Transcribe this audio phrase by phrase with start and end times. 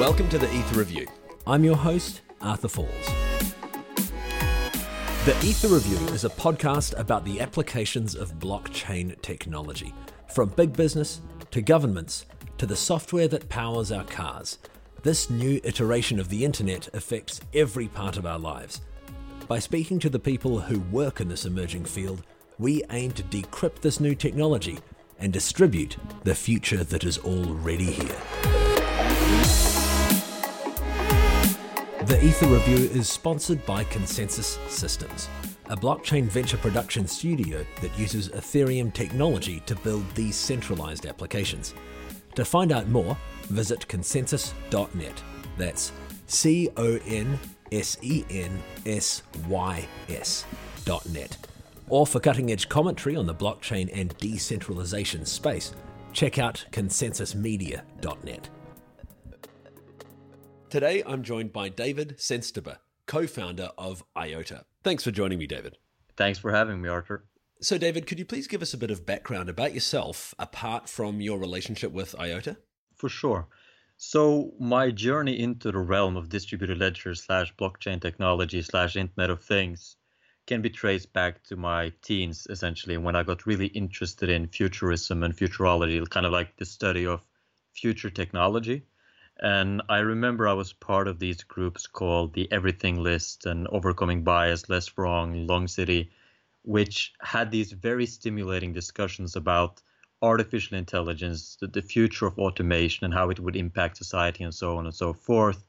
[0.00, 1.06] Welcome to the Ether Review.
[1.46, 3.06] I'm your host, Arthur Falls.
[5.26, 9.92] The Ether Review is a podcast about the applications of blockchain technology,
[10.32, 11.20] from big business
[11.50, 12.24] to governments
[12.56, 14.56] to the software that powers our cars.
[15.02, 18.80] This new iteration of the internet affects every part of our lives.
[19.48, 22.22] By speaking to the people who work in this emerging field,
[22.58, 24.78] we aim to decrypt this new technology
[25.18, 29.69] and distribute the future that is already here.
[32.10, 35.28] The Ether Review is sponsored by Consensus Systems,
[35.66, 41.72] a blockchain venture production studio that uses Ethereum technology to build these decentralized applications.
[42.34, 45.22] To find out more, visit consensys.net.
[45.56, 45.92] That's
[46.26, 47.38] C O N
[47.70, 50.46] S E N S Y S
[50.84, 51.36] dot net.
[51.88, 55.74] Or for cutting edge commentary on the blockchain and decentralization space,
[56.12, 58.50] check out consensysmedia.net.
[60.70, 62.76] Today I'm joined by David Sønstebø,
[63.06, 64.66] co founder of IOTA.
[64.84, 65.78] Thanks for joining me, David.
[66.16, 67.24] Thanks for having me, Arthur.
[67.60, 71.20] So, David, could you please give us a bit of background about yourself apart from
[71.20, 72.56] your relationship with IOTA?
[72.94, 73.48] For sure.
[73.96, 79.42] So, my journey into the realm of distributed ledger slash blockchain technology slash Internet of
[79.42, 79.96] Things
[80.46, 85.24] can be traced back to my teens, essentially, when I got really interested in futurism
[85.24, 87.26] and futurology, kind of like the study of
[87.74, 88.84] future technology.
[89.42, 94.22] And I remember I was part of these groups called the Everything List and Overcoming
[94.22, 96.10] Bias, Less Wrong, LongeCity,
[96.62, 99.80] which had these very stimulating discussions about
[100.20, 104.76] artificial intelligence, the, the future of automation, and how it would impact society, and so
[104.76, 105.64] on and so forth.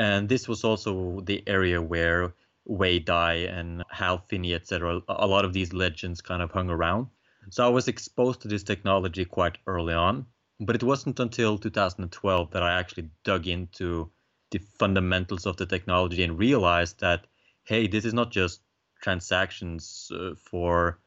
[0.00, 2.34] And this was also the area where
[2.64, 7.06] Wei Dai and Hal Finney, etc., a lot of these legends kind of hung around.
[7.50, 10.26] So I was exposed to this technology quite early on,
[10.60, 14.10] but it wasn't until 2012 that I actually dug into
[14.50, 17.26] the fundamentals of the technology and realized that,
[17.64, 18.60] hey, this is not just
[19.02, 21.00] transactions uh, for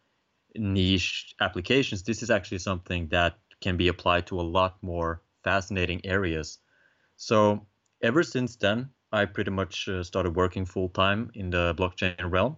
[0.55, 6.05] niche applications, this is actually something that can be applied to a lot more fascinating
[6.05, 6.59] areas.
[7.15, 7.65] So
[8.01, 12.57] ever since then, I pretty much uh, started working full time in the blockchain realm.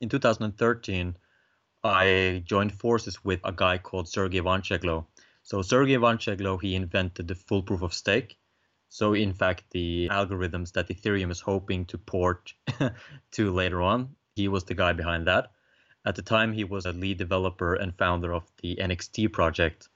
[0.00, 1.16] In 2013,
[1.84, 5.06] I joined forces with a guy called Sergey Ivancheglo.
[5.42, 8.38] So Sergey Ivancheglo, he invented the full proof of stake.
[8.88, 12.54] So in fact, the algorithms that Ethereum is hoping to port
[13.32, 15.50] to later on, he was the guy behind that.
[16.04, 19.88] At the time, he was a lead developer and founder of the NXT project.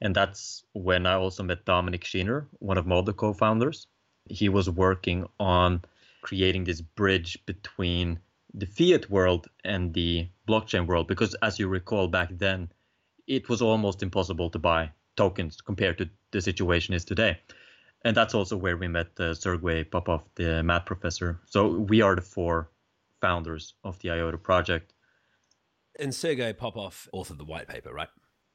[0.00, 3.86] And that's when I also met Dominic Schiener, one of my other co founders.
[4.28, 5.82] He was working on
[6.22, 8.20] creating this bridge between
[8.52, 12.70] the fiat world and the blockchain world, because as you recall back then,
[13.26, 17.38] it was almost impossible to buy tokens compared to the situation is today.
[18.04, 21.40] And that's also where we met uh, Sergey Popov, the math professor.
[21.46, 22.68] So we are the four
[23.20, 24.92] founders of the IOTA project.
[25.98, 28.08] And Sergey Popov authored the white paper, right?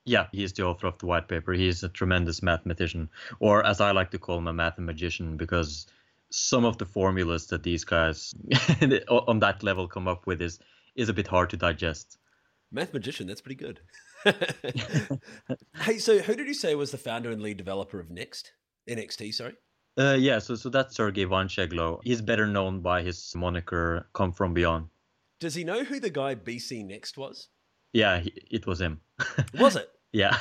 [0.05, 1.53] Yeah, he's the author of the white paper.
[1.53, 3.09] He's a tremendous mathematician,
[3.39, 5.87] or as I like to call him, a mathematician, because
[6.31, 8.33] some of the formulas that these guys
[9.09, 10.59] on that level come up with is
[10.95, 12.17] is a bit hard to digest.
[12.71, 13.79] Mathematician, that's pretty good.
[15.81, 18.53] hey, so who did you say was the founder and lead developer of Next?
[18.89, 19.53] NXT, sorry.
[19.97, 21.99] Uh, yeah, so so that's Sergey Ivancheglo.
[22.03, 24.87] He's better known by his moniker "Come from Beyond."
[25.39, 27.49] Does he know who the guy BC Next was?
[27.93, 29.01] Yeah, he, it was him.
[29.59, 29.89] Was it?
[30.11, 30.37] yeah.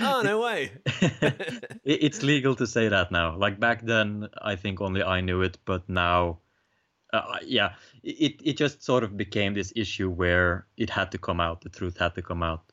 [0.00, 0.72] oh no way.
[0.84, 3.36] it, it's legal to say that now.
[3.36, 6.38] Like back then, I think only I knew it, but now,
[7.12, 11.40] uh, yeah, it it just sort of became this issue where it had to come
[11.40, 11.62] out.
[11.62, 12.69] The truth had to come out.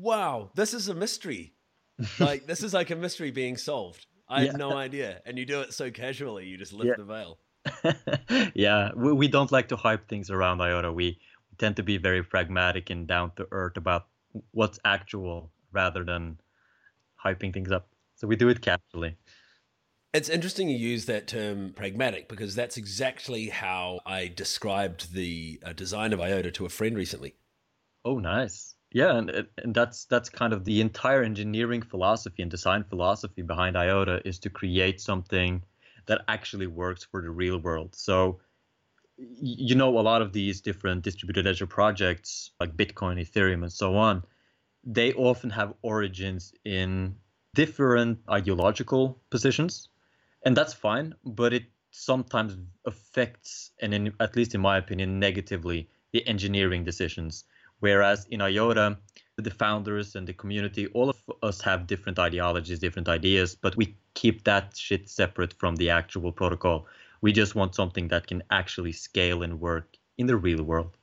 [0.00, 1.54] Wow, this is a mystery.
[2.20, 4.06] like this is like a mystery being solved.
[4.28, 4.46] I yeah.
[4.48, 6.46] had no idea, and you do it so casually.
[6.46, 6.94] You just lift yeah.
[6.96, 8.50] the veil.
[8.54, 10.92] yeah, we, we don't like to hype things around IOTA.
[10.92, 11.18] We,
[11.50, 14.06] we tend to be very pragmatic and down to earth about
[14.52, 16.38] what's actual rather than
[17.24, 17.88] hyping things up.
[18.16, 19.16] So we do it casually.
[20.14, 25.72] It's interesting you use that term pragmatic because that's exactly how I described the uh,
[25.72, 27.34] design of IOTA to a friend recently.
[28.04, 28.74] Oh, nice.
[28.92, 33.76] Yeah, and, and that's that's kind of the entire engineering philosophy and design philosophy behind
[33.76, 35.62] IOTA is to create something
[36.06, 37.94] that actually works for the real world.
[37.94, 38.40] So,
[39.18, 43.96] you know, a lot of these different distributed ledger projects like Bitcoin, Ethereum, and so
[43.96, 44.24] on,
[44.84, 47.16] they often have origins in
[47.54, 49.88] different ideological positions,
[50.44, 51.14] and that's fine.
[51.24, 52.56] But it sometimes
[52.86, 57.44] affects, and in, at least in my opinion, negatively the engineering decisions.
[57.80, 58.98] Whereas in IOTA,
[59.36, 63.96] the founders and the community, all of us have different ideologies, different ideas, but we
[64.14, 66.86] keep that shit separate from the actual protocol.
[67.20, 70.96] We just want something that can actually scale and work in the real world.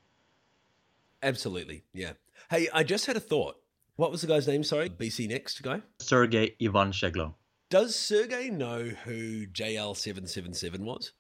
[1.24, 1.84] Absolutely.
[1.94, 2.14] Yeah.
[2.50, 3.56] Hey, I just had a thought.
[3.96, 4.64] What was the guy's name?
[4.64, 5.82] Sorry, BC Next guy?
[6.00, 7.34] Sergey Ivancheglo.
[7.70, 11.14] Does Sergey know who JL777 was?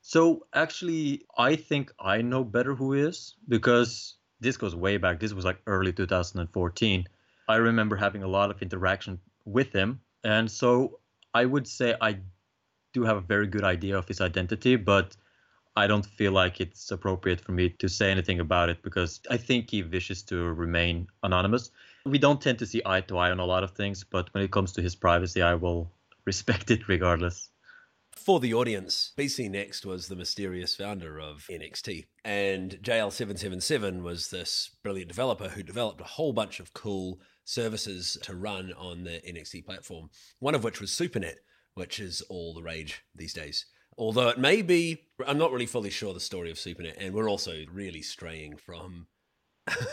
[0.00, 5.20] So actually, I think I know better who he is because this goes way back.
[5.20, 7.06] This was like early 2014.
[7.48, 10.00] I remember having a lot of interaction with him.
[10.24, 11.00] And so
[11.32, 12.18] I would say I
[12.92, 15.16] do have a very good idea of his identity, but
[15.76, 19.36] I don't feel like it's appropriate for me to say anything about it because I
[19.36, 21.70] think he wishes to remain anonymous.
[22.06, 24.42] We don't tend to see eye to eye on a lot of things, but when
[24.42, 25.90] it comes to his privacy, I will
[26.24, 27.50] respect it regardless.
[28.16, 34.70] For the audience, BC Next was the mysterious founder of NXT, and JL777 was this
[34.82, 39.64] brilliant developer who developed a whole bunch of cool services to run on the NXT
[39.66, 40.10] platform,
[40.40, 41.36] one of which was SuperNet,
[41.74, 43.66] which is all the rage these days.
[43.98, 47.30] Although it may be, I'm not really fully sure the story of SuperNet, and we're
[47.30, 49.06] also really straying from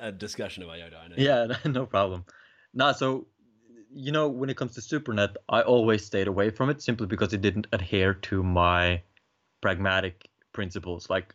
[0.00, 0.96] a discussion of IOTA.
[0.96, 1.14] I know.
[1.16, 2.26] Yeah, no problem.
[2.74, 3.26] Nah, so
[3.94, 7.32] you know, when it comes to SuperNet, I always stayed away from it simply because
[7.32, 9.02] it didn't adhere to my
[9.60, 11.10] pragmatic principles.
[11.10, 11.34] Like,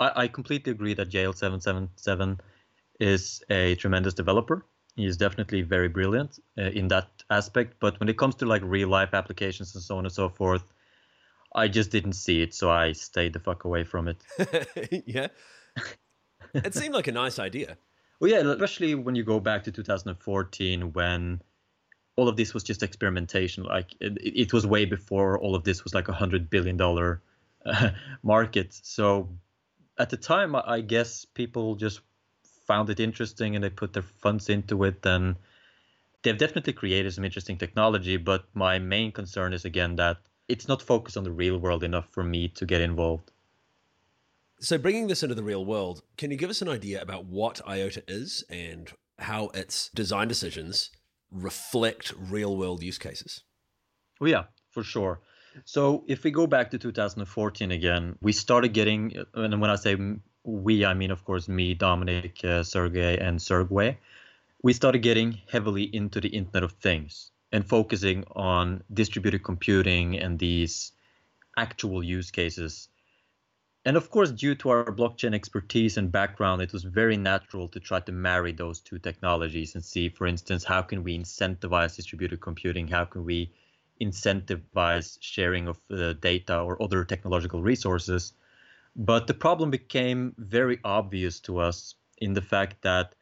[0.00, 2.40] I, I completely agree that JL777
[3.00, 4.64] is a tremendous developer.
[4.96, 7.74] He is definitely very brilliant uh, in that aspect.
[7.80, 10.64] But when it comes to like real life applications and so on and so forth,
[11.54, 14.22] I just didn't see it, so I stayed the fuck away from it.
[15.06, 15.28] yeah.
[16.52, 17.76] it seemed like a nice idea.
[18.20, 21.40] Well, yeah, especially when you go back to 2014 when
[22.16, 23.64] all of this was just experimentation.
[23.64, 27.22] Like it, it was way before all of this was like a hundred billion dollar
[27.66, 27.90] uh,
[28.22, 28.78] market.
[28.82, 29.28] So
[29.98, 32.00] at the time, I guess people just
[32.66, 35.04] found it interesting and they put their funds into it.
[35.04, 35.36] And
[36.22, 38.16] they've definitely created some interesting technology.
[38.16, 40.18] But my main concern is again that
[40.48, 43.30] it's not focused on the real world enough for me to get involved.
[44.60, 47.60] So, bringing this into the real world, can you give us an idea about what
[47.68, 50.90] IOTA is and how its design decisions
[51.34, 53.42] reflect real world use cases?
[54.20, 55.20] Oh, yeah, for sure.
[55.64, 59.96] So, if we go back to 2014 again, we started getting, and when I say
[60.44, 63.98] we, I mean, of course, me, Dominic, uh, Sergey, and Sergey,
[64.62, 70.38] we started getting heavily into the Internet of Things and focusing on distributed computing and
[70.38, 70.92] these
[71.56, 72.88] actual use cases.
[73.84, 77.80] And of course, due to our blockchain expertise and background, it was very natural to
[77.80, 82.40] try to marry those two technologies and see, for instance, how can we incentivize distributed
[82.40, 82.88] computing?
[82.88, 83.52] How can we
[84.00, 88.32] incentivize sharing of uh, data or other technological resources?
[88.96, 93.14] But the problem became very obvious to us in the fact that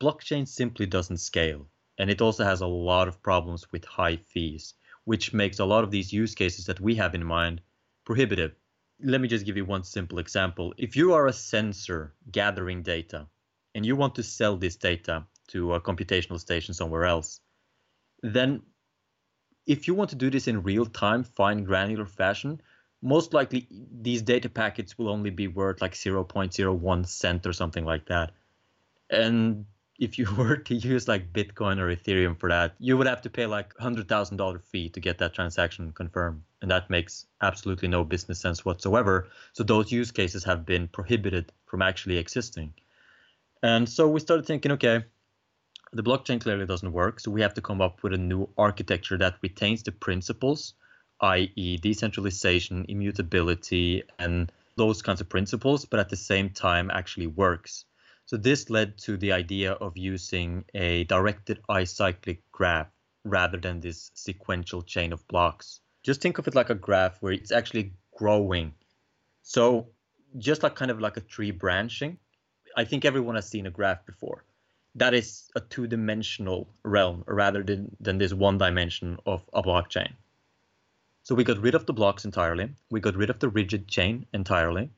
[0.00, 1.68] blockchain simply doesn't scale
[1.98, 4.74] and it also has a lot of problems with high fees,
[5.04, 7.60] which makes a lot of these use cases that we have in mind
[8.04, 8.54] prohibitive.
[9.02, 10.74] Let me just give you one simple example.
[10.76, 13.26] If you are a sensor gathering data
[13.74, 17.40] and you want to sell this data to a computational station somewhere else,
[18.22, 18.62] then
[19.66, 22.60] if you want to do this in real time, fine granular fashion,
[23.02, 28.06] most likely these data packets will only be worth like 0.01 cent or something like
[28.06, 28.32] that.
[29.08, 29.66] And
[30.00, 33.30] if you were to use like Bitcoin or Ethereum for that, you would have to
[33.30, 37.88] pay like hundred thousand dollar fee to get that transaction confirmed, and that makes absolutely
[37.88, 39.28] no business sense whatsoever.
[39.52, 42.72] So those use cases have been prohibited from actually existing,
[43.62, 45.04] and so we started thinking, okay,
[45.92, 49.18] the blockchain clearly doesn't work, so we have to come up with a new architecture
[49.18, 50.74] that retains the principles,
[51.20, 57.84] i.e., decentralization, immutability, and those kinds of principles, but at the same time actually works
[58.30, 62.86] so this led to the idea of using a directed acyclic graph
[63.24, 65.80] rather than this sequential chain of blocks.
[66.04, 68.72] Just think of it like a graph where it's actually growing.
[69.42, 69.88] So
[70.38, 72.18] just like kind of like a tree branching,
[72.76, 74.44] I think everyone has seen a graph before.
[74.94, 80.12] That is a two-dimensional realm rather than, than this one dimension of a blockchain.
[81.24, 82.68] So we got rid of the blocks entirely.
[82.90, 84.90] We got rid of the rigid chain entirely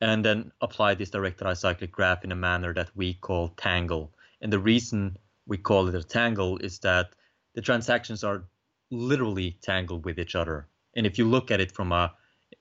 [0.00, 4.12] and then apply this directed acyclic graph in a manner that we call tangle.
[4.40, 7.10] And the reason we call it a tangle is that
[7.54, 8.44] the transactions are
[8.90, 10.68] literally tangled with each other.
[10.94, 12.12] And if you look at it from a,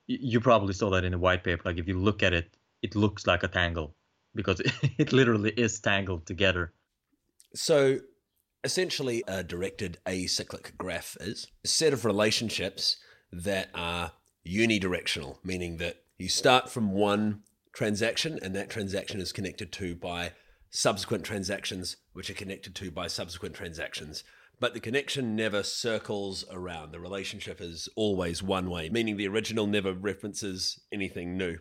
[0.08, 1.64] you probably saw that in the white paper.
[1.66, 3.96] Like if you look at it, it looks like a tangle
[4.34, 4.62] because
[4.98, 6.74] it literally is tangled together.
[7.54, 8.00] So
[8.64, 12.98] essentially, a directed acyclic graph is a set of relationships
[13.32, 14.12] that are
[14.46, 17.42] unidirectional, meaning that you start from one
[17.74, 20.32] transaction, and that transaction is connected to by
[20.70, 24.24] subsequent transactions which are connected to by subsequent transactions.
[24.60, 26.92] But the connection never circles around.
[26.92, 31.58] The relationship is always one way, meaning the original never references anything new.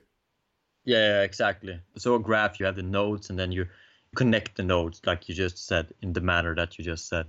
[0.85, 1.81] Yeah, exactly.
[1.97, 3.67] So a graph, you have the nodes, and then you
[4.15, 7.27] connect the nodes, like you just said, in the manner that you just said.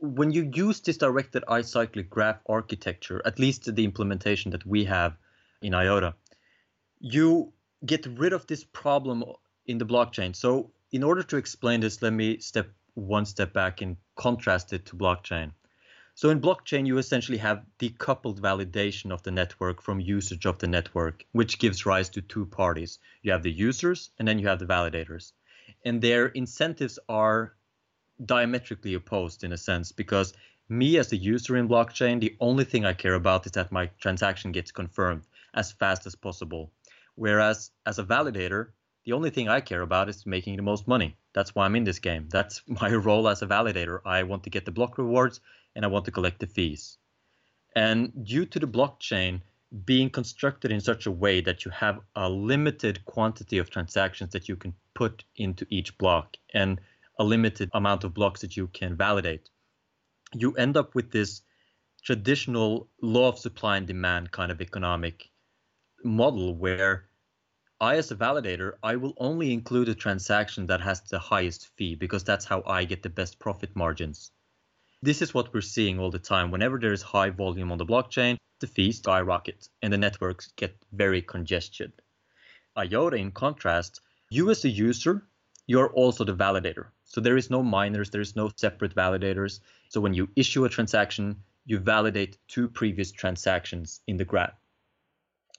[0.00, 5.16] When you use this directed acyclic graph architecture, at least the implementation that we have
[5.60, 6.14] in IOTA,
[7.02, 7.52] you
[7.84, 9.24] get rid of this problem
[9.66, 10.34] in the blockchain.
[10.34, 14.86] So, in order to explain this, let me step one step back and contrast it
[14.86, 15.52] to blockchain.
[16.14, 20.66] So in blockchain, you essentially have decoupled validation of the network from usage of the
[20.66, 22.98] network, which gives rise to two parties.
[23.22, 25.32] You have the users and then you have the validators.
[25.84, 27.54] And their incentives are
[28.24, 30.34] diametrically opposed in a sense because
[30.68, 33.86] me as the user in blockchain, the only thing I care about is that my
[33.98, 35.22] transaction gets confirmed
[35.54, 36.70] as fast as possible.
[37.14, 38.70] Whereas as a validator,
[39.04, 41.16] the only thing I care about is making the most money.
[41.34, 42.28] That's why I'm in this game.
[42.30, 44.00] That's my role as a validator.
[44.04, 45.40] I want to get the block rewards
[45.74, 46.98] and I want to collect the fees.
[47.74, 49.40] And due to the blockchain
[49.84, 54.48] being constructed in such a way that you have a limited quantity of transactions that
[54.48, 56.78] you can put into each block and
[57.18, 59.48] a limited amount of blocks that you can validate,
[60.34, 61.42] you end up with this
[62.04, 65.30] traditional law of supply and demand kind of economic
[66.04, 67.08] model where
[67.80, 71.96] I, as a validator, I will only include a transaction that has the highest fee
[71.96, 74.30] because that's how I get the best profit margins.
[75.02, 76.52] This is what we're seeing all the time.
[76.52, 80.76] Whenever there is high volume on the blockchain, the fees skyrocket and the networks get
[80.92, 81.92] very congested.
[82.78, 85.26] IOTA, in contrast, you as a user,
[85.66, 86.86] you're also the validator.
[87.04, 89.58] So there is no miners, there is no separate validators.
[89.88, 94.61] So when you issue a transaction, you validate two previous transactions in the graph.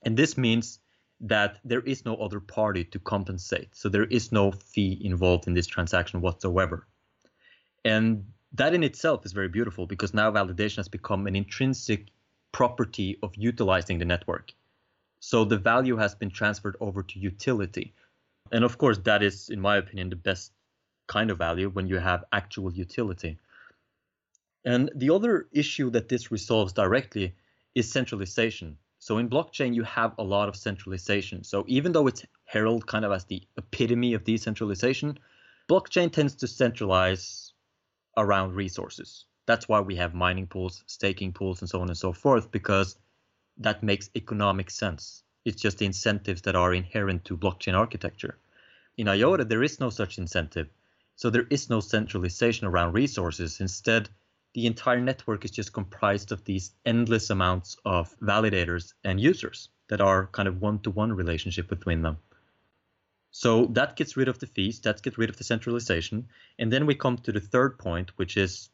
[0.03, 0.79] And this means
[1.21, 3.75] that there is no other party to compensate.
[3.75, 6.85] So there is no fee involved in this transaction whatsoever.
[7.85, 12.07] And that in itself is very beautiful because now validation has become an intrinsic
[12.51, 14.53] property of utilizing the network.
[15.19, 17.93] So the value has been transferred over to utility.
[18.51, 20.51] And of course, that is, in my opinion, the best
[21.07, 23.39] kind of value when you have actual utility.
[24.65, 27.35] And the other issue that this resolves directly
[27.75, 28.77] is centralization.
[29.05, 31.43] So in blockchain, you have a lot of centralization.
[31.43, 35.19] So even though it's heralded kind of as the epitome of decentralization,
[35.67, 37.51] blockchain tends to centralize
[38.15, 39.25] around resources.
[39.45, 42.95] That's why we have mining pools, staking pools, and so on and so forth, because
[43.57, 45.23] that makes economic sense.
[45.43, 48.37] It's just the incentives that are inherent to blockchain architecture.
[48.95, 50.69] In IOTA, there is no such incentive.
[51.17, 53.59] So there is no centralization around resources.
[53.59, 54.07] Instead,
[54.53, 60.01] the entire network is just comprised of these endless amounts of validators and users that
[60.01, 62.17] are kind of one-to-one relationship between them.
[63.31, 66.27] So that gets rid of the fees, that gets rid of the centralization.
[66.59, 68.69] And then we come to the third point, which is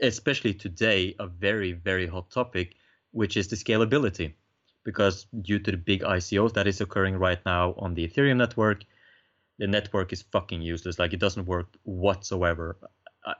[0.00, 2.76] especially today a very, very hot topic,
[3.10, 4.34] which is the scalability.
[4.84, 8.84] Because due to the big ICOs that is occurring right now on the Ethereum network,
[9.58, 10.98] the network is fucking useless.
[10.98, 12.76] Like it doesn't work whatsoever.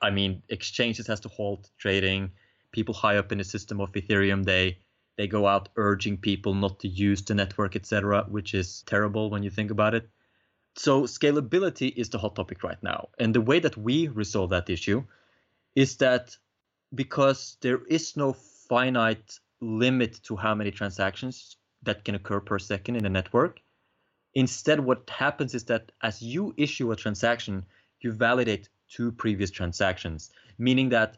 [0.01, 2.31] I mean, exchanges has to halt trading.
[2.73, 4.79] People high up in the system of Ethereum, they
[5.17, 9.43] they go out urging people not to use the network, etc., which is terrible when
[9.43, 10.09] you think about it.
[10.77, 14.71] So scalability is the hot topic right now, and the way that we resolve that
[14.71, 15.05] issue
[15.75, 16.37] is that
[16.95, 22.97] because there is no finite limit to how many transactions that can occur per second
[22.97, 23.61] in a network.
[24.35, 27.65] Instead, what happens is that as you issue a transaction,
[28.01, 31.17] you validate two previous transactions, meaning that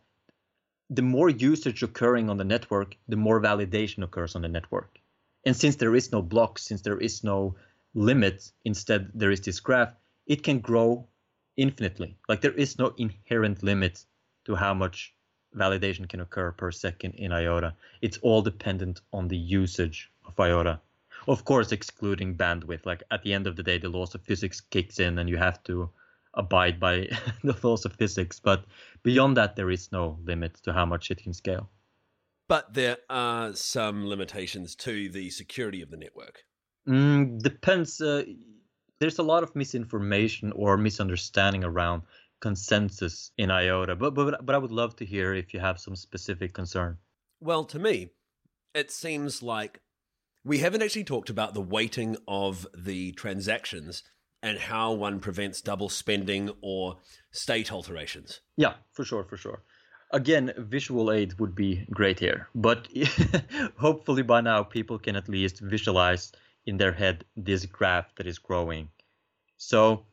[0.91, 4.99] the more usage occurring on the network, the more validation occurs on the network.
[5.45, 7.57] And since there is no block, since there is no
[7.95, 9.95] limit, instead there is this graph,
[10.27, 11.09] it can grow
[11.57, 12.17] infinitely.
[12.29, 14.05] Like there is no inherent limit
[14.45, 15.15] to how much
[15.55, 17.75] validation can occur per second in IOTA.
[18.01, 20.81] It's all dependent on the usage of IOTA.
[21.27, 22.85] Of course, excluding bandwidth.
[22.85, 25.39] Like at the end of the day, the laws of physics kicks in and you
[25.39, 25.91] have to
[26.37, 27.09] abide by
[27.43, 28.41] the laws of physics.
[28.41, 28.65] But
[29.03, 31.71] beyond that, there is no limit to how much it can scale.
[32.49, 36.45] But there are some limitations to the security of the network.
[36.87, 38.01] Mm, depends.
[38.01, 38.25] Uh,
[39.01, 42.03] there's a lot of misinformation or misunderstanding around
[42.41, 45.97] consensus in IOTA, but, but but I would love to hear if you have some
[45.97, 46.99] specific concern.
[47.41, 48.11] Well, to me,
[48.75, 49.81] it seems like
[50.45, 54.03] we haven't actually talked about the weighting of the transactions
[54.45, 56.99] and how one prevents double spending or
[57.33, 58.41] state alterations.
[58.57, 59.63] Yeah, for sure, for sure.
[60.11, 62.87] Again, visual aid would be great here, but
[63.79, 66.31] hopefully by now people can at least visualize
[66.67, 68.91] in their head this graph that is growing.
[69.57, 70.05] So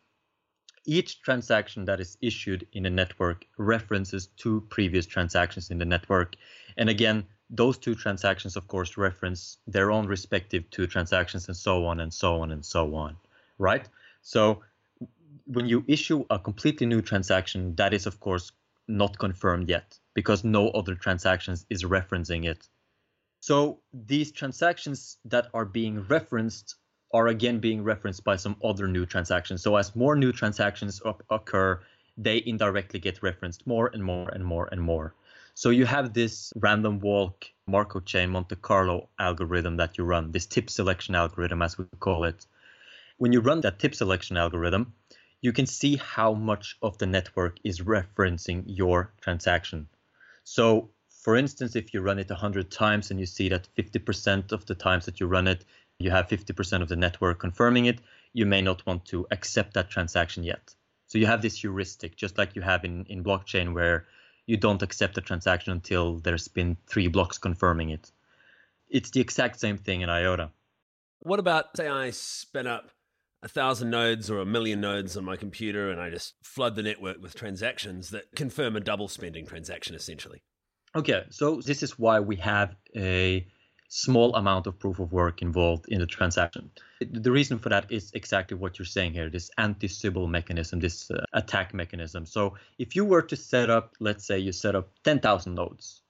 [0.85, 6.38] each transaction that is issued in a network references two previous transactions in the network.
[6.77, 11.85] And again, those two transactions, of course, reference their own respective two transactions and so
[11.85, 13.17] on and so on and so on,
[13.57, 13.89] right?
[14.22, 14.62] So
[15.46, 18.51] when you issue a completely new transaction, that is, of course,
[18.88, 22.68] not confirmed yet because no other transactions is referencing it.
[23.40, 26.75] So these transactions that are being referenced
[27.13, 29.63] are again being referenced by some other new transactions.
[29.63, 31.82] So as more new transactions occur,
[32.18, 35.16] they indirectly get referenced more and more and more and more.
[35.54, 40.46] So you have this random walk Markov chain Monte Carlo algorithm that you run, this
[40.46, 42.46] tip selection algorithm as we call it.
[43.22, 44.96] When you run that tip selection algorithm,
[45.42, 49.90] you can see how much of the network is referencing your transaction.
[50.44, 54.66] So for instance, if you run it 100 times and you see that 50% of
[54.66, 55.66] the times that you run it,
[56.00, 58.01] you have 50% of the network confirming it,
[58.34, 60.74] you may not want to accept that transaction yet.
[61.06, 64.08] So you have this heuristic, just like you have in, in blockchain, where
[64.48, 68.12] you don't accept a transaction until there's been three blocks confirming it.
[68.90, 70.50] It's the exact same thing in IOTA.
[71.20, 72.90] What about, say, I spin up
[73.43, 76.83] a thousand nodes or a million nodes on my computer and I just flood the
[76.83, 80.43] network with transactions that confirm a double spending transaction essentially?
[80.95, 83.48] Okay, so this is why we have a
[83.88, 86.71] small amount of proof of work involved in the transaction.
[87.01, 91.12] The reason for that is exactly what you're saying here this anti Sybil mechanism, this
[91.12, 92.25] uh, attack mechanism.
[92.25, 96.01] So, if you were to set up, let's say you set up 10,000 nodes,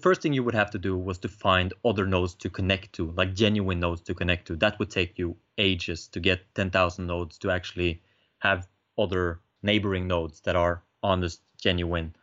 [0.00, 3.10] first thing you would have to do was to find other nodes to connect to,
[3.12, 4.56] like genuine nodes to connect to.
[4.56, 8.02] That would take you ages to get 10,000 nodes to actually
[8.38, 12.14] have other neighboring nodes that are honest, genuine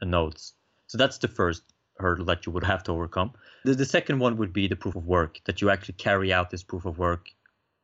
[0.00, 0.54] uh, nodes.
[0.86, 1.62] So that's the first
[1.98, 3.32] hurdle that you would have to overcome.
[3.64, 6.50] The, the second one would be the proof of work, that you actually carry out
[6.50, 7.30] this proof of work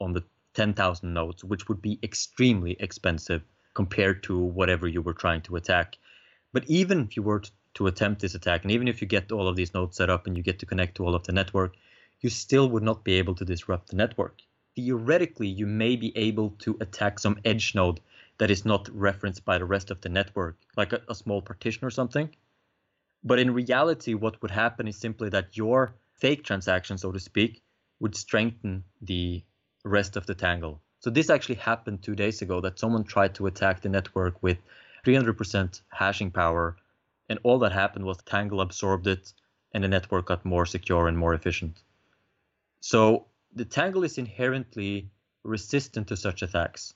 [0.01, 0.25] on the
[0.55, 3.43] 10,000 nodes, which would be extremely expensive
[3.75, 5.97] compared to whatever you were trying to attack.
[6.53, 9.31] But even if you were to, to attempt this attack, and even if you get
[9.31, 11.33] all of these nodes set up and you get to connect to all of the
[11.33, 11.77] network,
[12.21, 14.41] you still would not be able to disrupt the network.
[14.75, 18.01] Theoretically, you may be able to attack some edge node
[18.39, 21.87] that is not referenced by the rest of the network, like a, a small partition
[21.87, 22.35] or something.
[23.23, 27.63] But in reality, what would happen is simply that your fake transaction, so to speak,
[28.01, 29.45] would strengthen the
[29.85, 30.83] rest of the tangle.
[30.99, 34.59] So this actually happened two days ago that someone tried to attack the network with
[35.07, 36.77] 300% hashing power.
[37.29, 39.33] And all that happened was Tangle absorbed it
[39.73, 41.83] and the network got more secure and more efficient.
[42.81, 45.11] So the Tangle is inherently
[45.45, 46.95] resistant to such attacks.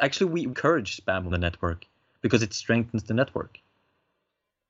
[0.00, 1.86] Actually, we encourage spam on the network
[2.20, 3.58] because it strengthens the network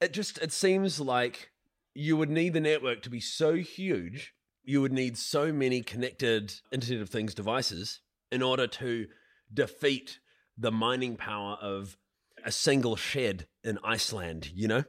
[0.01, 1.51] it just it seems like
[1.95, 4.35] you would need the network to be so huge
[4.65, 9.07] you would need so many connected internet of things devices in order to
[9.53, 10.19] defeat
[10.57, 11.97] the mining power of
[12.45, 14.85] a single shed in iceland you know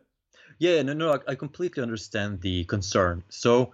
[0.59, 3.73] yeah no no i, I completely understand the concern so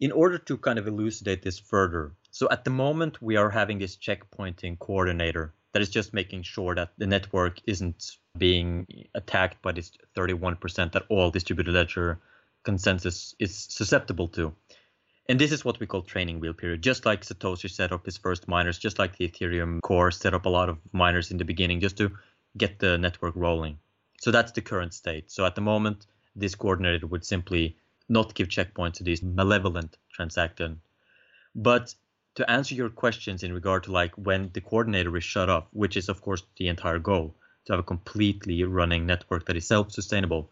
[0.00, 3.78] in order to kind of elucidate this further so at the moment we are having
[3.78, 9.72] this checkpointing coordinator that is just making sure that the network isn't being attacked by
[9.72, 12.20] this 31% that all distributed ledger
[12.62, 14.54] consensus is susceptible to.
[15.28, 16.82] And this is what we call training wheel period.
[16.82, 20.46] Just like Satoshi set up his first miners, just like the Ethereum core set up
[20.46, 22.10] a lot of miners in the beginning just to
[22.56, 23.78] get the network rolling.
[24.20, 25.30] So that's the current state.
[25.30, 27.76] So at the moment, this coordinator would simply
[28.08, 30.78] not give checkpoints to these malevolent transactions.
[31.54, 31.94] But
[32.34, 35.96] to answer your questions in regard to like when the coordinator is shut off, which
[35.96, 37.34] is of course the entire goal,
[37.64, 40.50] to have a completely running network that is self-sustainable.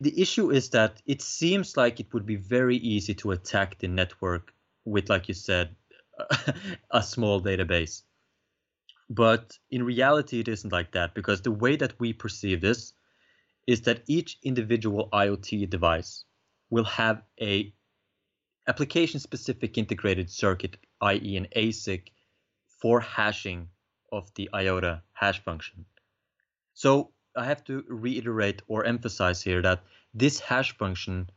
[0.00, 3.88] The issue is that it seems like it would be very easy to attack the
[3.88, 4.52] network
[4.84, 5.76] with, like you said,
[6.90, 8.02] a small database.
[9.14, 12.94] But in reality, it isn't like that because the way that we perceive this
[13.66, 16.24] is that each individual IoT device
[16.70, 17.74] will have a
[18.66, 21.36] application specific integrated circuit, i.e.
[21.36, 22.08] an ASIC
[22.80, 23.68] for hashing
[24.10, 25.84] of the IOTA hash function.
[26.72, 31.28] So I have to reiterate or emphasize here that this hash function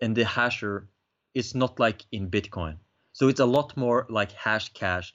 [0.00, 0.86] and the hasher
[1.34, 2.76] is not like in Bitcoin.
[3.12, 5.10] So it's a lot more like hash Hashcash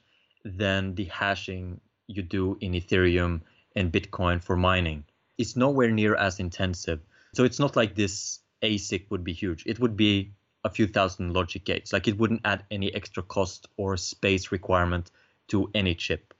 [0.56, 3.42] than the hashing you do in Ethereum
[3.76, 5.04] and Bitcoin for mining.
[5.36, 7.00] It's nowhere near as intensive.
[7.34, 9.64] So it's not like this ASIC would be huge.
[9.66, 10.32] It would be
[10.64, 11.92] a few thousand logic gates.
[11.92, 15.10] Like it wouldn't add any extra cost or space requirement
[15.48, 16.34] to any chip.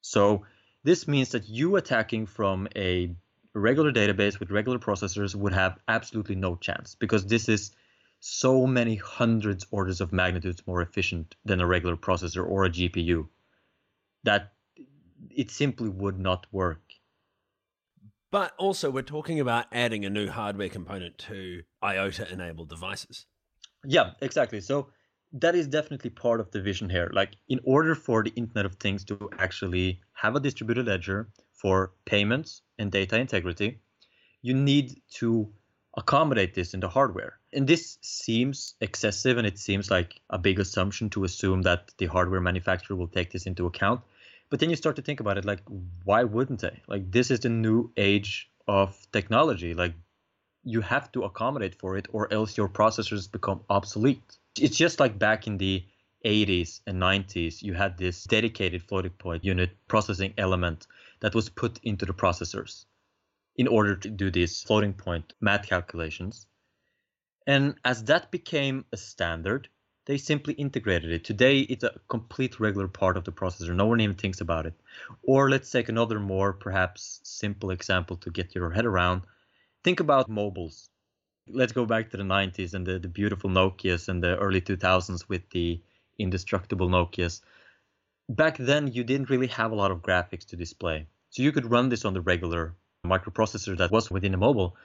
[0.00, 0.46] So
[0.82, 3.14] this means that you attacking from a
[3.54, 7.72] regular database with regular processors would have absolutely no chance because this is
[8.20, 13.26] so many hundreds orders of magnitudes more efficient than a regular processor or a GPU
[14.22, 14.52] that
[15.30, 16.82] it simply would not work.
[18.30, 23.26] But also, we're talking about adding a new hardware component to IOTA enabled devices.
[23.84, 24.60] Yeah, exactly.
[24.60, 24.90] So
[25.32, 27.10] that is definitely part of the vision here.
[27.12, 31.92] Like, in order for the Internet of Things to actually have a distributed ledger for
[32.04, 33.80] payments and data integrity,
[34.42, 35.52] you need to
[35.96, 37.38] accommodate this in the hardware.
[37.52, 42.06] And this seems excessive and it seems like a big assumption to assume that the
[42.06, 44.00] hardware manufacturer will take this into account.
[44.50, 45.62] But then you start to think about it like,
[46.04, 46.80] why wouldn't they?
[46.86, 49.74] Like, this is the new age of technology.
[49.74, 49.94] Like,
[50.62, 54.38] you have to accommodate for it or else your processors become obsolete.
[54.58, 55.84] It's just like back in the
[56.24, 60.86] 80s and 90s, you had this dedicated floating point unit processing element
[61.20, 62.84] that was put into the processors
[63.56, 66.46] in order to do these floating point math calculations.
[67.46, 69.68] And as that became a standard,
[70.06, 71.24] they simply integrated it.
[71.24, 73.74] Today, it's a complete regular part of the processor.
[73.74, 74.74] No one even thinks about it.
[75.22, 79.22] Or let's take another more perhaps simple example to get your head around.
[79.84, 80.90] Think about mobiles.
[81.48, 85.28] Let's go back to the 90s and the, the beautiful Nokias and the early 2000s
[85.28, 85.80] with the
[86.18, 87.40] indestructible Nokias.
[88.28, 91.06] Back then, you didn't really have a lot of graphics to display.
[91.30, 94.76] So you could run this on the regular microprocessor that was within a mobile.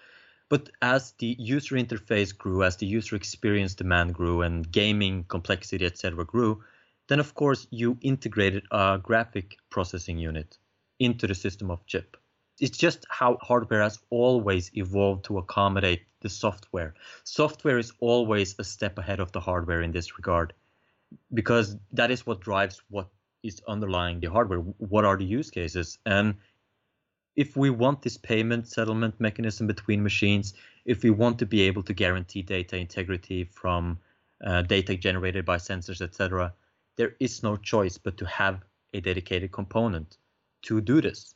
[0.48, 5.86] But as the user interface grew, as the user experience demand grew, and gaming complexity,
[5.86, 6.64] etc., grew,
[7.08, 10.58] then of course you integrated a graphic processing unit
[11.00, 12.18] into the system of chip.
[12.60, 16.94] It's just how hardware has always evolved to accommodate the software.
[17.24, 20.54] Software is always a step ahead of the hardware in this regard
[21.34, 23.10] because that is what drives what
[23.44, 24.60] is underlying the hardware.
[24.60, 26.00] What are the use cases?
[26.06, 26.36] And
[27.36, 30.54] if we want this payment settlement mechanism between machines,
[30.86, 34.00] if we want to be able to guarantee data integrity from
[34.46, 36.54] uh, data generated by sensors, etc.,
[36.98, 38.62] there is no choice but to have
[38.94, 40.18] a dedicated component
[40.62, 41.36] to do this.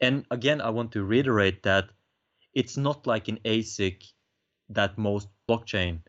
[0.00, 1.90] And again, I want to reiterate that
[2.54, 4.02] it's not like an ASIC
[4.70, 6.00] that most blockchain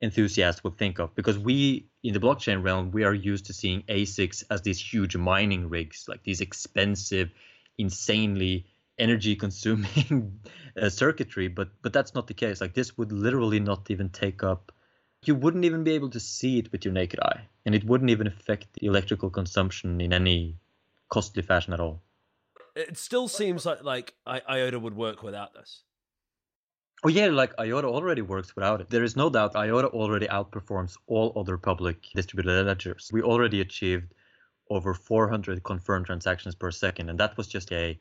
[0.00, 3.82] enthusiasts would think of because we in the blockchain realm we are used to seeing
[3.82, 7.30] ASICs as these huge mining rigs like these expensive
[7.78, 8.66] insanely
[8.98, 10.40] energy consuming
[10.80, 14.42] uh, circuitry but but that's not the case like this would literally not even take
[14.42, 14.72] up
[15.24, 18.10] you wouldn't even be able to see it with your naked eye and it wouldn't
[18.10, 20.56] even affect the electrical consumption in any
[21.08, 22.02] costly fashion at all
[22.74, 25.84] it still seems like like I- iota would work without this
[27.04, 28.90] Oh yeah, like IOTA already works without it.
[28.90, 33.10] There is no doubt IOTA already outperforms all other public distributed ledgers.
[33.12, 34.14] We already achieved
[34.70, 37.98] over 400 confirmed transactions per second, and that was just a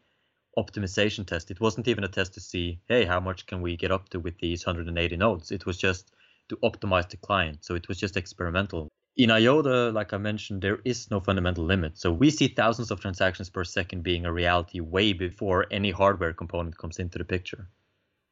[0.57, 1.51] optimization test.
[1.51, 4.19] It wasn't even a test to see, hey, how much can we get up to
[4.19, 5.51] with these 180 nodes?
[5.51, 6.11] It was just
[6.49, 7.63] to optimize the client.
[7.63, 8.87] So it was just experimental.
[9.15, 11.97] In IOTA, like I mentioned, there is no fundamental limit.
[11.97, 16.33] So we see thousands of transactions per second being a reality way before any hardware
[16.33, 17.67] component comes into the picture.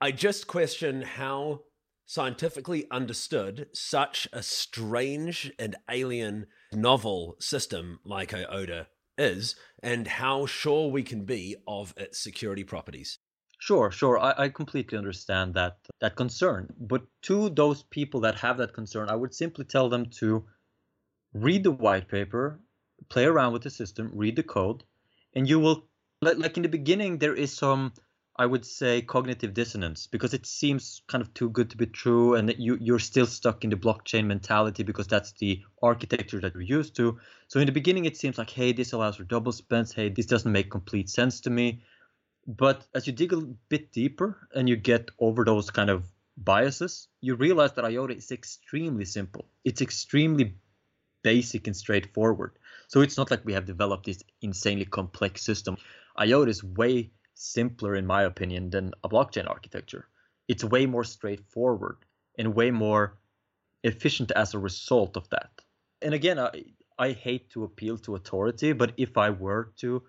[0.01, 1.61] I just question how
[2.05, 8.87] scientifically understood such a strange and alien novel system like IOTA
[9.17, 13.19] is and how sure we can be of its security properties.
[13.59, 14.19] Sure, sure.
[14.19, 16.73] I, I completely understand that that concern.
[16.79, 20.45] But to those people that have that concern, I would simply tell them to
[21.33, 22.59] read the white paper,
[23.09, 24.83] play around with the system, read the code,
[25.33, 25.87] and you will
[26.21, 27.93] like, like in the beginning there is some
[28.37, 32.35] I would say cognitive dissonance because it seems kind of too good to be true,
[32.35, 36.61] and you you're still stuck in the blockchain mentality because that's the architecture that we're
[36.61, 37.17] used to.
[37.47, 39.93] So in the beginning, it seems like, hey, this allows for double spends.
[39.93, 41.83] Hey, this doesn't make complete sense to me.
[42.45, 43.37] But as you dig a
[43.69, 46.05] bit deeper and you get over those kind of
[46.37, 49.45] biases, you realize that IOTA is extremely simple.
[49.63, 50.55] It's extremely
[51.23, 52.51] basic and straightforward.
[52.87, 55.77] So it's not like we have developed this insanely complex system.
[56.19, 60.07] IOTA is way simpler, in my opinion, than a blockchain architecture.
[60.47, 61.97] It's way more straightforward
[62.37, 63.17] and way more
[63.83, 65.61] efficient as a result of that.
[66.01, 66.65] And again, I,
[66.97, 70.03] I hate to appeal to authority, but if I were to,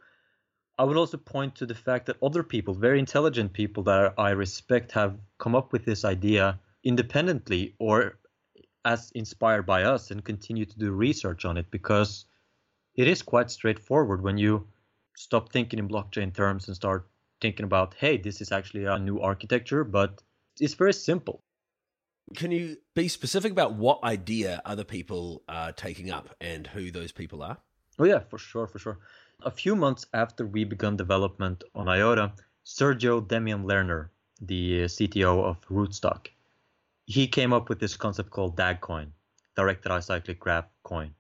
[0.79, 4.31] I would also point to the fact that other people, very intelligent people that I
[4.31, 8.19] respect, have come up with this idea independently or
[8.85, 12.25] as inspired by us and continue to do research on it because
[12.95, 14.69] it is quite straightforward when you
[15.17, 17.09] stop thinking in blockchain terms and start
[17.41, 20.23] thinking about, hey, this is actually a new architecture, but
[20.61, 21.43] it's very simple.
[22.35, 27.13] Can you be specific about what idea other people are taking up and who those
[27.13, 27.59] people are?
[27.99, 28.99] Oh, yeah, for sure, for sure.
[29.43, 32.33] A few months after we began development on IOTA,
[32.65, 34.09] Sergio Demian Lerner,
[34.41, 36.29] the CTO of Rootstock,
[37.07, 39.13] he came up with this concept called DAG coin,
[39.55, 41.15] directed acyclic graph coin.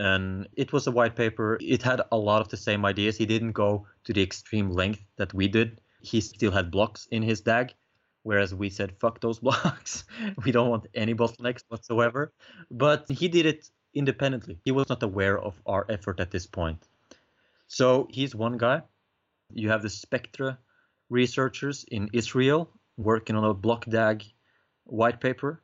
[0.00, 1.58] And it was a white paper.
[1.60, 3.18] It had a lot of the same ideas.
[3.18, 5.82] He didn't go to the extreme length that we did.
[6.00, 7.74] He still had blocks in his DAG,
[8.22, 10.04] whereas we said, fuck those blocks.
[10.42, 12.32] we don't want any bottlenecks whatsoever.
[12.70, 14.58] But he did it independently.
[14.64, 16.88] He was not aware of our effort at this point.
[17.66, 18.80] So he's one guy.
[19.52, 20.56] You have the SPECTRE
[21.10, 24.24] researchers in Israel working on a block DAG
[24.84, 25.60] white paper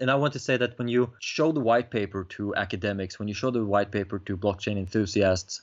[0.00, 3.28] and I want to say that when you show the white paper to academics, when
[3.28, 5.62] you show the white paper to blockchain enthusiasts,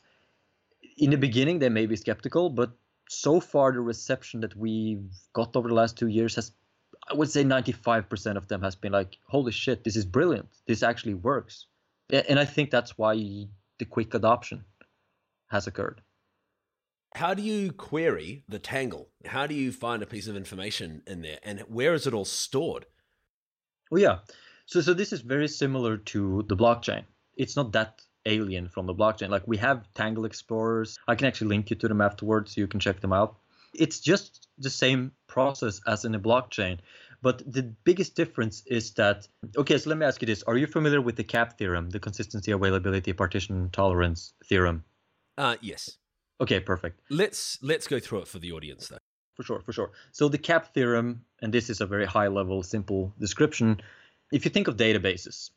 [0.97, 2.71] in the beginning they may be skeptical, but
[3.09, 6.51] so far the reception that we've got over the last two years has,
[7.09, 10.47] I would say 95% of them has been like, holy shit, this is brilliant.
[10.67, 11.67] This actually works.
[12.09, 14.63] And I think that's why the quick adoption
[15.47, 16.01] has occurred.
[17.15, 19.09] How do you query the tangle?
[19.25, 21.39] How do you find a piece of information in there?
[21.43, 22.85] And where is it all stored?
[23.91, 24.19] Well, yeah.
[24.65, 27.03] So, so this is very similar to the blockchain.
[27.35, 29.29] It's not that alien from the blockchain.
[29.29, 30.97] Like we have Tangle Explorers.
[31.07, 33.37] I can actually link you to them afterwards so you can check them out.
[33.75, 36.79] It's just the same process as in a blockchain.
[37.21, 40.43] But the biggest difference is that, okay, so let me ask you this.
[40.43, 44.83] Are you familiar with the CAP theorem, the consistency, availability, partition, tolerance theorem?
[45.37, 45.97] Uh, yes.
[46.41, 46.99] Okay, perfect.
[47.09, 48.97] Let's let's go through it for the audience though
[49.35, 49.91] for sure, for sure.
[50.11, 53.81] So the CAP theorem, and this is a very high level, simple description.
[54.31, 55.51] If you think of databases,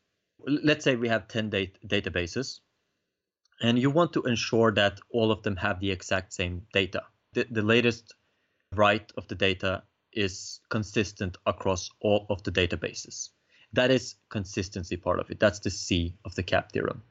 [0.44, 2.58] let's say we have 10 dat- databases,
[3.62, 7.02] and you want to ensure that all of them have the exact same data.
[7.34, 8.14] The, the latest
[8.74, 13.30] write of the data is consistent across all of the databases.
[13.72, 15.38] That is consistency part of it.
[15.38, 17.04] That's the C of the CAP theorem.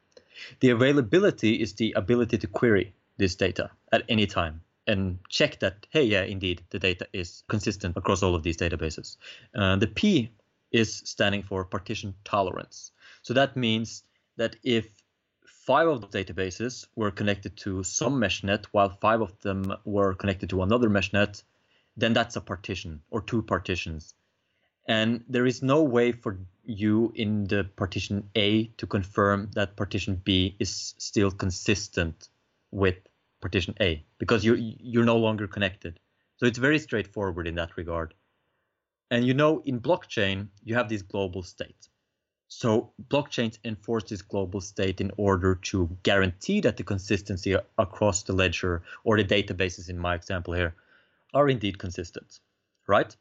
[0.59, 5.87] The availability is the ability to query this data at any time and check that,
[5.89, 9.17] hey, yeah, indeed, the data is consistent across all of these databases.
[9.55, 10.31] Uh, the P
[10.71, 12.91] is standing for partition tolerance.
[13.21, 14.03] So that means
[14.37, 14.87] that if
[15.45, 20.49] five of the databases were connected to some meshnet while five of them were connected
[20.49, 21.41] to another meshnet,
[21.97, 24.13] then that's a partition or two partitions.
[24.87, 30.21] And there is no way for you in the partition A to confirm that partition
[30.23, 32.29] B is still consistent
[32.71, 32.95] with
[33.45, 35.99] partition A because you're you're no longer connected.
[36.37, 38.15] So it's very straightforward in that regard.
[39.11, 41.89] And you know, in blockchain, you have this global state.
[42.47, 48.33] So blockchains enforce this global state in order to guarantee that the consistency across the
[48.33, 50.73] ledger or the databases in my example here
[51.35, 52.39] are indeed consistent,
[52.87, 53.15] right?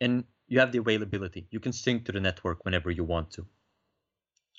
[0.00, 1.46] And you have the availability.
[1.52, 3.46] You can sync to the network whenever you want to.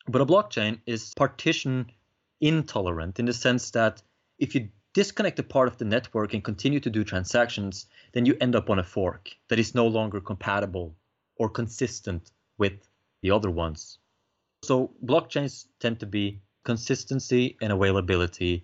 [0.08, 1.92] But a blockchain is partition
[2.40, 4.02] intolerant in the sense that
[4.40, 8.36] if you disconnect a part of the network and continue to do transactions, then you
[8.42, 10.96] end up on a fork that is no longer compatible
[11.36, 12.74] or consistent with
[13.22, 14.00] the other ones.
[14.64, 18.64] So blockchains tend to be consistency and availability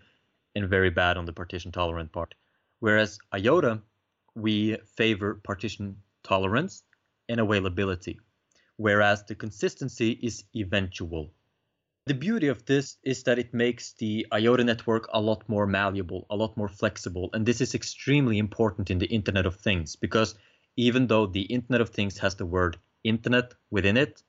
[0.56, 2.36] and very bad on the partition tolerant part.
[2.80, 3.82] Whereas IOTA,
[4.36, 6.84] we favor partition tolerance
[7.30, 8.20] and availability,
[8.78, 11.32] whereas the consistency is eventual.
[12.08, 16.28] The beauty of this is that it makes the IOTA network a lot more malleable,
[16.30, 17.32] a lot more flexible.
[17.34, 20.36] And this is extremely important in the Internet of Things because
[20.76, 24.22] even though the Internet of Things has the word internet within it,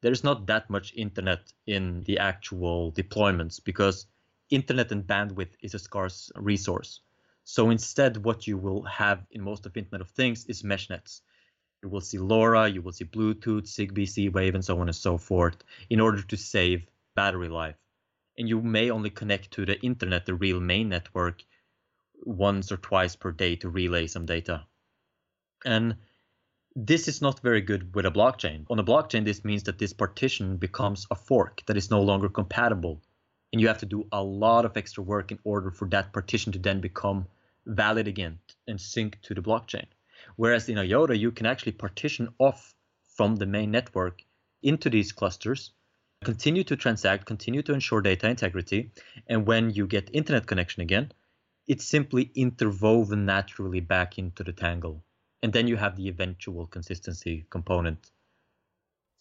[0.00, 4.06] there's not that much internet in the actual deployments because
[4.48, 7.02] internet and bandwidth is a scarce resource.
[7.44, 11.20] So instead, what you will have in most of Internet of Things is mesh nets.
[11.82, 15.18] You will see LoRa, you will see Bluetooth, Zigbee, Z-Wave, and so on and so
[15.18, 16.86] forth in order to save
[17.20, 17.80] battery life.
[18.38, 21.44] And you may only connect to the internet, the real main network,
[22.22, 24.56] once or twice per day to relay some data.
[25.64, 25.96] And
[26.74, 28.64] this is not very good with a blockchain.
[28.70, 32.30] On a blockchain, this means that this partition becomes a fork that is no longer
[32.30, 33.02] compatible.
[33.52, 36.52] And you have to do a lot of extra work in order for that partition
[36.52, 37.26] to then become
[37.66, 39.88] valid again and sync to the blockchain.
[40.36, 42.74] Whereas in IOTA, you can actually partition off
[43.16, 44.22] from the main network
[44.62, 45.72] into these clusters
[46.24, 48.90] continue to transact, continue to ensure data integrity.
[49.26, 51.12] And when you get internet connection again,
[51.66, 55.04] it's simply interwoven naturally back into the tangle.
[55.42, 58.10] And then you have the eventual consistency component.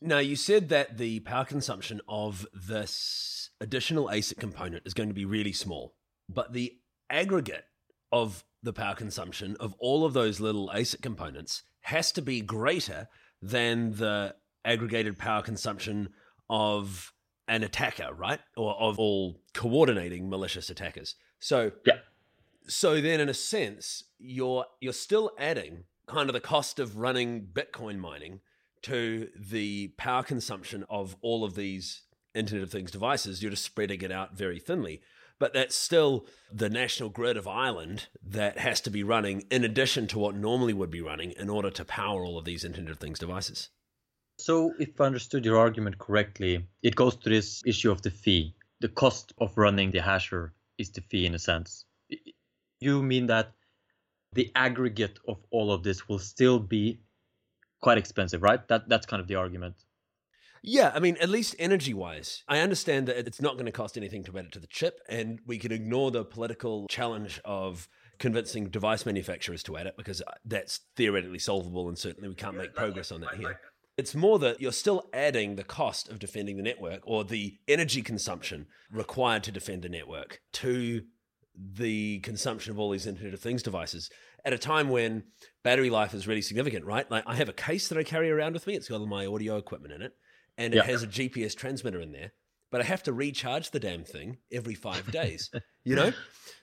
[0.02, 5.16] Now, you said that the power consumption of this additional ASIC component is going to
[5.16, 5.96] be really small,
[6.30, 6.78] but the
[7.10, 7.66] aggregate
[8.12, 13.08] of the power consumption of all of those little ASIC components has to be greater
[13.42, 14.36] than the
[14.66, 16.10] aggregated power consumption
[16.50, 17.14] of
[17.48, 18.40] an attacker, right?
[18.56, 21.16] Or of all coordinating malicious attackers.
[21.40, 22.00] So yeah.
[22.68, 27.48] So then in a sense, you're you're still adding kind of the cost of running
[27.54, 28.42] Bitcoin mining
[28.84, 34.02] to the power consumption of all of these Internet of Things devices, you're just spreading
[34.02, 35.02] it out very thinly.
[35.40, 40.08] But that's still the national grid of Ireland that has to be running in addition
[40.08, 42.98] to what normally would be running in order to power all of these Internet of
[43.00, 43.70] Things devices.
[44.40, 48.56] So, if I understood your argument correctly, it goes to this issue of the fee.
[48.80, 51.84] The cost of running the hasher is the fee in a sense.
[52.80, 53.52] You mean that
[54.32, 57.02] the aggregate of all of this will still be
[57.82, 58.66] quite expensive, right?
[58.70, 59.76] That that's kind of the argument.
[60.62, 63.98] Yeah, I mean, at least energy wise, I understand that it's not going to cost
[63.98, 67.90] anything to add it to the chip, and we can ignore the political challenge of
[68.20, 72.56] convincing device manufacturers to add it because uh, that's theoretically solvable, and certainly we can't
[72.56, 73.60] make progress on that here.
[74.00, 78.02] It's more that you're still adding the cost of defending the network or the energy
[78.02, 81.02] consumption required to defend the network to
[81.54, 84.10] the consumption of all these Internet of Things devices
[84.46, 85.26] at a time when
[85.66, 87.12] battery life is really significant, right?
[87.12, 88.76] Like I have a case that I carry around with me.
[88.76, 90.14] It's got all my audio equipment in it,
[90.58, 92.32] and it has a GPS transmitter in there.
[92.72, 95.52] But I have to recharge the damn thing every five days.
[95.84, 96.14] you know,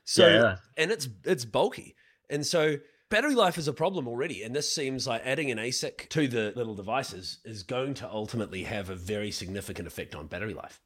[0.04, 0.56] so yeah.
[0.78, 1.96] and it's it's bulky,
[2.30, 4.42] and so battery life is a problem already.
[4.42, 8.64] And this seems like adding an ASIC to the little devices is going to ultimately
[8.64, 10.80] have a very significant effect on battery life.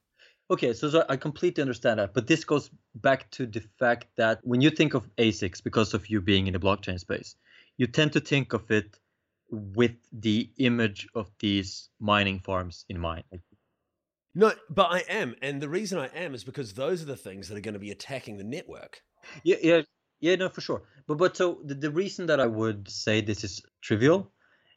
[0.50, 4.40] Okay, so, so, I completely understand that, but this goes back to the fact that
[4.42, 7.36] when you think of ASICs, because of you being in the blockchain space,
[7.76, 8.98] you tend to think of it
[9.48, 13.22] with the image of these mining farms in mind.
[14.34, 17.48] No, but I am, and the reason I am is because those are the things
[17.48, 19.02] that are going to be attacking the network.
[19.44, 19.82] Yeah, yeah,
[20.20, 20.82] yeah, no, for sure.
[21.06, 24.30] But but so the, the reason that I would say this is trivial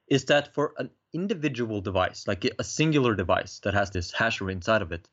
[0.08, 4.82] is that for an individual device, like a singular device that has this hasher inside
[4.82, 5.10] of it,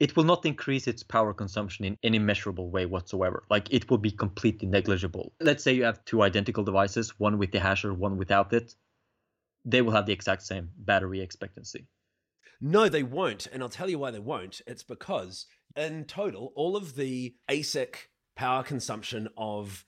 [0.00, 3.44] it will not increase its power consumption in any measurable way whatsoever.
[3.50, 5.32] Like it will be completely negligible.
[5.40, 8.74] Let's say you have two identical devices, one with the hasher, one without it.
[9.64, 11.88] They will have the exact same battery expectancy.
[12.60, 13.46] No, they won't.
[13.52, 14.60] And I'll tell you why they won't.
[14.66, 18.08] It's because in total, all of the ASIC
[18.38, 19.84] power consumption of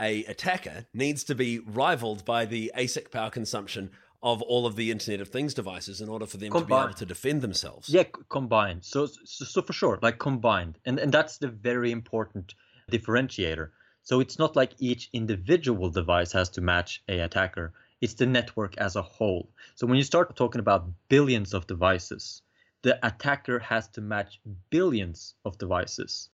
[0.00, 3.90] a attacker needs to be rivaled by the ASIC power consumption
[4.22, 6.68] of all of the Internet of Things devices in order for them combined.
[6.68, 7.88] to be able to defend themselves.
[7.88, 8.84] Yeah, combined.
[8.84, 12.54] So, so, so for sure, like combined, and and that's the very important
[12.90, 13.70] differentiator.
[14.04, 17.74] So it's not like each individual device has to match a attacker.
[18.00, 19.50] It's the network as a whole.
[19.74, 22.42] So when you start talking about billions of devices,
[22.82, 26.30] the attacker has to match billions of devices.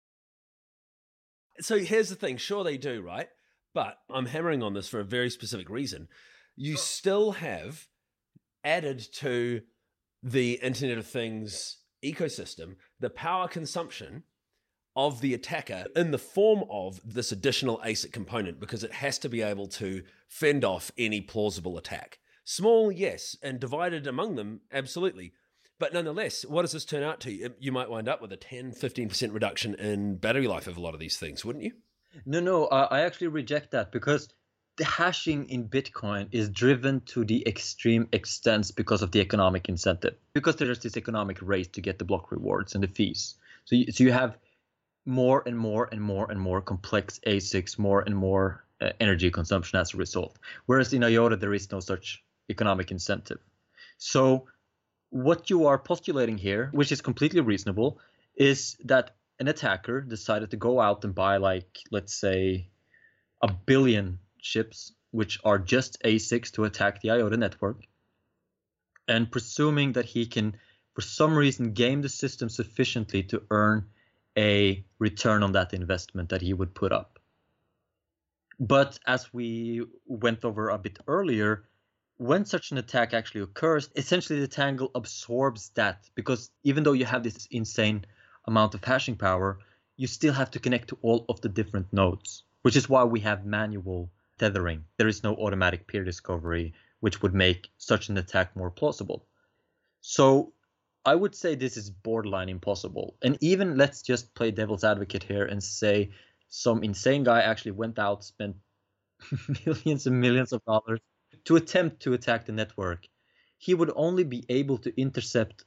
[1.61, 3.27] So here's the thing, sure they do, right?
[3.73, 6.07] But I'm hammering on this for a very specific reason
[6.59, 7.87] you still have
[8.65, 9.61] added to
[10.21, 14.23] the Internet of Things ecosystem the power consumption
[14.93, 19.29] of the attacker in the form of this additional ASIC component because it has to
[19.29, 22.19] be able to fend off any plausible attack.
[22.43, 25.31] Small, yes, and divided among them, absolutely.
[25.79, 27.53] But nonetheless, what does this turn out to?
[27.59, 30.93] You might wind up with a 10, 15% reduction in battery life of a lot
[30.93, 31.71] of these things, wouldn't you?
[32.25, 34.27] No, no, I actually reject that because
[34.75, 40.15] the hashing in Bitcoin is driven to the extreme extent because of the economic incentive,
[40.33, 43.35] because there's this economic race to get the block rewards and the fees.
[43.65, 44.37] So you, so you have
[45.05, 49.79] more and more and more and more complex ASICs, more and more uh, energy consumption
[49.79, 50.37] as a result.
[50.65, 53.39] Whereas in IOTA, there is no such economic incentive.
[53.97, 54.47] So
[55.09, 57.99] what you are postulating here, which is completely reasonable,
[58.35, 62.67] is that an attacker decided to go out and buy like, let's say,
[63.41, 67.83] a billion ships, which are just ASICs to attack the IOTA network,
[69.07, 70.55] and presuming that he can,
[70.93, 73.85] for some reason, game the system sufficiently to earn
[74.37, 77.19] a return on that investment that he would put up.
[78.59, 81.63] But as we went over a bit earlier,
[82.19, 87.05] when such an attack actually occurs, essentially the Tangle absorbs that because even though you
[87.05, 88.03] have this insane
[88.45, 89.57] amount of hashing power,
[89.95, 93.21] you still have to connect to all of the different nodes, which is why we
[93.21, 94.83] have manual tethering.
[94.97, 99.25] There is no automatic peer discovery, which would make such an attack more plausible.
[100.01, 100.51] So
[101.05, 103.15] I would say this is borderline impossible.
[103.21, 106.11] And even let's just play devil's advocate here and say
[106.49, 108.57] some insane guy actually went out, spent
[109.65, 110.99] millions and millions of dollars
[111.49, 113.07] to attempt to attack the network.
[113.57, 115.65] He would only be able to intercept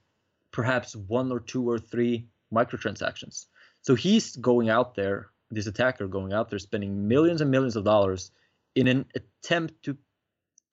[0.52, 3.46] perhaps one or two or three microtransactions.
[3.80, 7.82] So he's going out there, this attacker going out there, spending millions and millions of
[7.82, 8.30] dollars
[8.76, 9.96] in an attempt to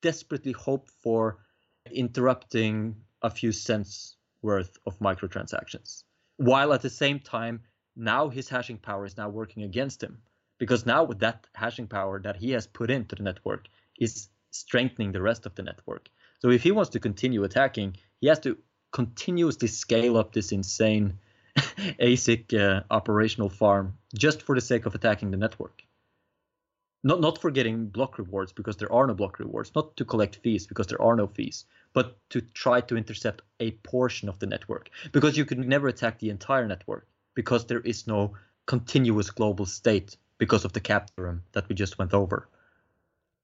[0.00, 1.38] desperately hope for
[1.90, 6.04] interrupting a few cents worth of microtransactions.
[6.36, 7.62] While at the same time,
[7.96, 10.22] now his hashing power is now working against him
[10.58, 13.66] because now with that hashing power that he has put into the network
[13.98, 16.08] is strengthening the rest of the network.
[16.40, 18.58] So if he wants to continue attacking, he has to
[18.92, 21.18] continuously scale up this insane
[21.56, 25.82] ASIC uh, operational farm just for the sake of attacking the network.
[27.02, 30.36] Not not for getting block rewards because there are no block rewards, not to collect
[30.36, 34.46] fees because there are no fees, but to try to intercept a portion of the
[34.46, 38.36] network because you could never attack the entire network because there is no
[38.66, 42.48] continuous global state because of the CAP theorem that we just went over.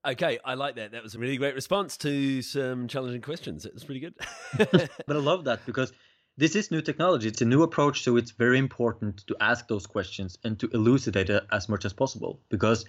[0.06, 0.92] Okay, I like that.
[0.92, 3.66] That was a really great response to some challenging questions.
[3.66, 4.14] It was pretty good.
[4.56, 5.92] but I love that because
[6.36, 7.26] this is new technology.
[7.26, 11.28] It's a new approach, so it's very important to ask those questions and to elucidate
[11.28, 12.84] it as much as possible because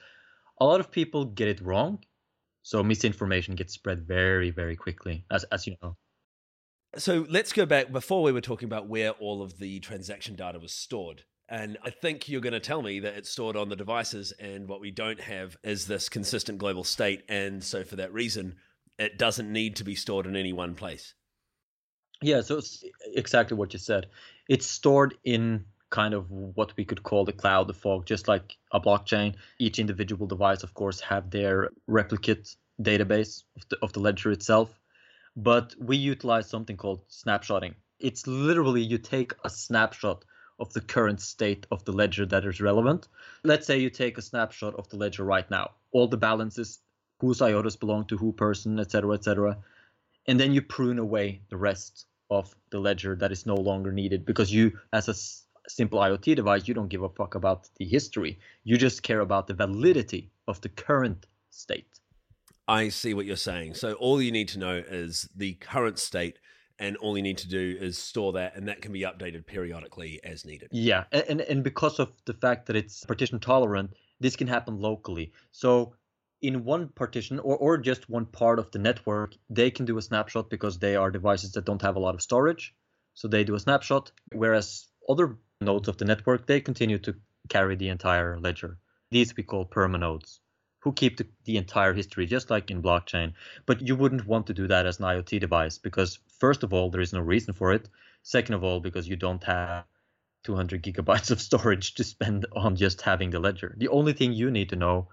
[0.59, 2.03] a lot of people get it wrong.
[2.61, 5.97] So misinformation gets spread very, very quickly, as as you know.
[6.97, 10.59] So let's go back before we were talking about where all of the transaction data
[10.59, 11.24] was stored.
[11.50, 14.68] And I think you're going to tell me that it's stored on the devices, and
[14.68, 17.24] what we don't have is this consistent global state.
[17.30, 18.56] And so, for that reason,
[19.00, 21.14] it doesn't need to be stored in any one place.
[22.22, 22.84] Yeah, so it's
[23.14, 24.08] exactly what you said.
[24.50, 28.58] It's stored in kind of what we could call the cloud, the fog, just like
[28.74, 29.36] a blockchain.
[29.60, 34.80] Each individual device, of course, have their replicate database of the, of the ledger itself.
[35.36, 37.76] But we utilize something called snapshotting.
[38.00, 40.26] It's literally you take a snapshot
[40.60, 43.08] of the current state of the ledger that is relevant.
[43.43, 46.80] Let's say you take a snapshot of the ledger right now, all the balances,
[47.20, 49.58] whose IOTAs belong to who person, etc., etc.,
[50.28, 54.26] and then you prune away the rest of the ledger that is no longer needed
[54.26, 58.39] because you, as a simple IoT device, you don't give a fuck about the history.
[58.64, 61.99] You just care about the validity of the current state.
[62.68, 63.76] I see what you're saying.
[63.76, 66.39] So all you need to know is the current state
[66.80, 70.20] and all you need to do is store that and that can be updated periodically
[70.24, 70.70] as needed.
[70.72, 75.32] Yeah and and because of the fact that it's partition tolerant this can happen locally.
[75.52, 75.94] So
[76.42, 80.02] in one partition or, or just one part of the network they can do a
[80.02, 82.76] snapshot because they are devices that don't have a lot of storage.
[83.14, 87.16] So they do a snapshot whereas other nodes of the network they continue to
[87.50, 88.78] carry the entire ledger.
[89.10, 90.42] These we call permanodes
[90.88, 93.34] who keep the, the entire history, just like in blockchain.
[93.66, 96.90] But you wouldn't want to do that as an IoT device because, first of all,
[96.90, 97.90] there is no reason for it.
[98.24, 99.84] Second of all, because you don't have
[100.44, 103.76] 200 gigabytes of storage to spend on just having the ledger.
[103.78, 105.10] The only thing you need to know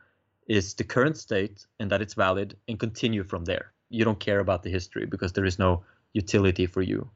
[0.47, 3.73] is the current state and that it's valid and continue from there.
[3.89, 7.11] You don't care about the history because there is no utility for you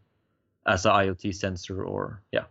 [0.67, 2.47] as an IoT sensor or, yeah.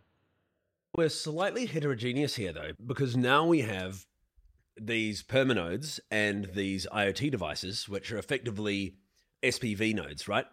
[0.96, 4.06] We're slightly heterogeneous here though, because now we have
[4.80, 8.96] these permanodes and these IoT devices, which are effectively
[9.44, 10.46] SPV nodes, right?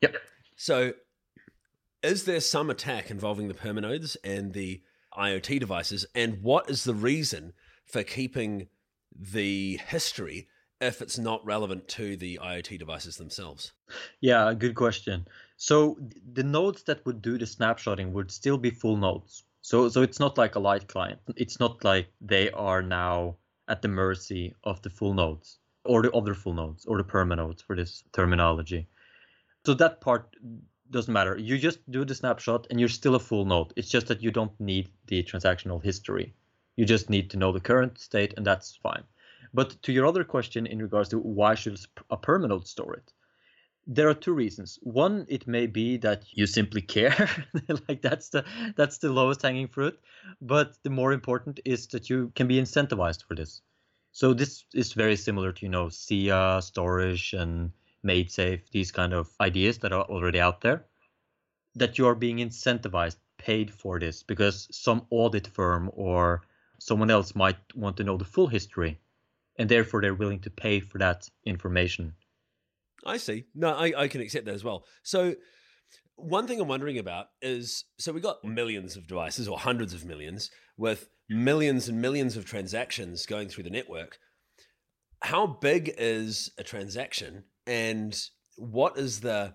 [0.00, 0.16] Yep.
[0.56, 0.92] So,
[2.02, 4.82] is there some attack involving the permanodes and the
[5.16, 6.06] IoT devices?
[6.14, 7.52] And what is the reason
[7.84, 8.68] for keeping
[9.14, 10.48] the history
[10.80, 13.72] if it's not relevant to the IoT devices themselves?
[14.20, 15.26] Yeah, good question.
[15.56, 15.98] So,
[16.32, 19.44] the nodes that would do the snapshotting would still be full nodes.
[19.62, 21.20] So, so it's not like a light client.
[21.36, 23.36] It's not like they are now
[23.70, 27.62] at the mercy of the full nodes or the other full nodes or the permanodes
[27.62, 28.88] for this terminology.
[29.64, 30.36] So that part
[30.90, 31.38] doesn't matter.
[31.38, 33.72] You just do the snapshot and you're still a full node.
[33.76, 36.34] It's just that you don't need the transactional history.
[36.76, 39.04] You just need to know the current state and that's fine.
[39.54, 41.78] But to your other question in regards to why should
[42.10, 43.12] a permanode store it?
[43.86, 44.78] There are two reasons.
[44.82, 47.28] One it may be that you simply care.
[47.88, 48.44] Like that's the
[48.76, 49.98] that's the lowest hanging fruit.
[50.40, 53.62] But the more important is that you can be incentivized for this.
[54.12, 57.72] So this is very similar to you know Sia storage and
[58.04, 60.86] MaidSafe these kind of ideas that are already out there
[61.74, 66.42] that you are being incentivized paid for this because some audit firm or
[66.78, 68.98] someone else might want to know the full history
[69.56, 72.14] and therefore they're willing to pay for that information
[73.06, 73.44] I see.
[73.54, 74.84] No, I, I can accept that as well.
[75.02, 75.34] So,
[76.16, 80.04] one thing I'm wondering about is so we got millions of devices or hundreds of
[80.04, 84.18] millions with millions and millions of transactions going through the network.
[85.22, 88.18] How big is a transaction and
[88.56, 89.54] what is the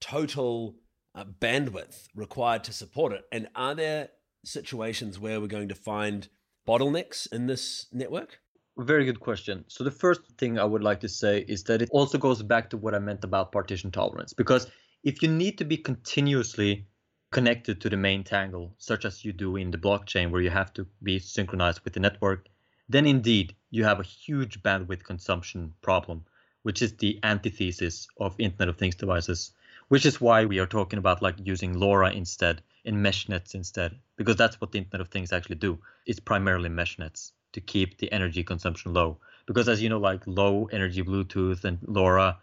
[0.00, 0.76] total
[1.14, 3.24] uh, bandwidth required to support it?
[3.32, 4.08] And are there
[4.44, 6.28] situations where we're going to find
[6.66, 8.38] bottlenecks in this network?
[8.80, 9.64] Very good question.
[9.66, 12.70] So the first thing I would like to say is that it also goes back
[12.70, 14.32] to what I meant about partition tolerance.
[14.32, 14.70] Because
[15.02, 16.86] if you need to be continuously
[17.32, 20.72] connected to the main tangle, such as you do in the blockchain where you have
[20.74, 22.46] to be synchronized with the network,
[22.88, 26.24] then indeed you have a huge bandwidth consumption problem,
[26.62, 29.50] which is the antithesis of Internet of Things devices,
[29.88, 33.98] which is why we are talking about like using LoRa instead and mesh nets instead,
[34.14, 35.80] because that's what the Internet of Things actually do.
[36.06, 39.18] It's primarily mesh nets to keep the energy consumption low.
[39.46, 42.36] Because as you know, like low energy Bluetooth and LoRa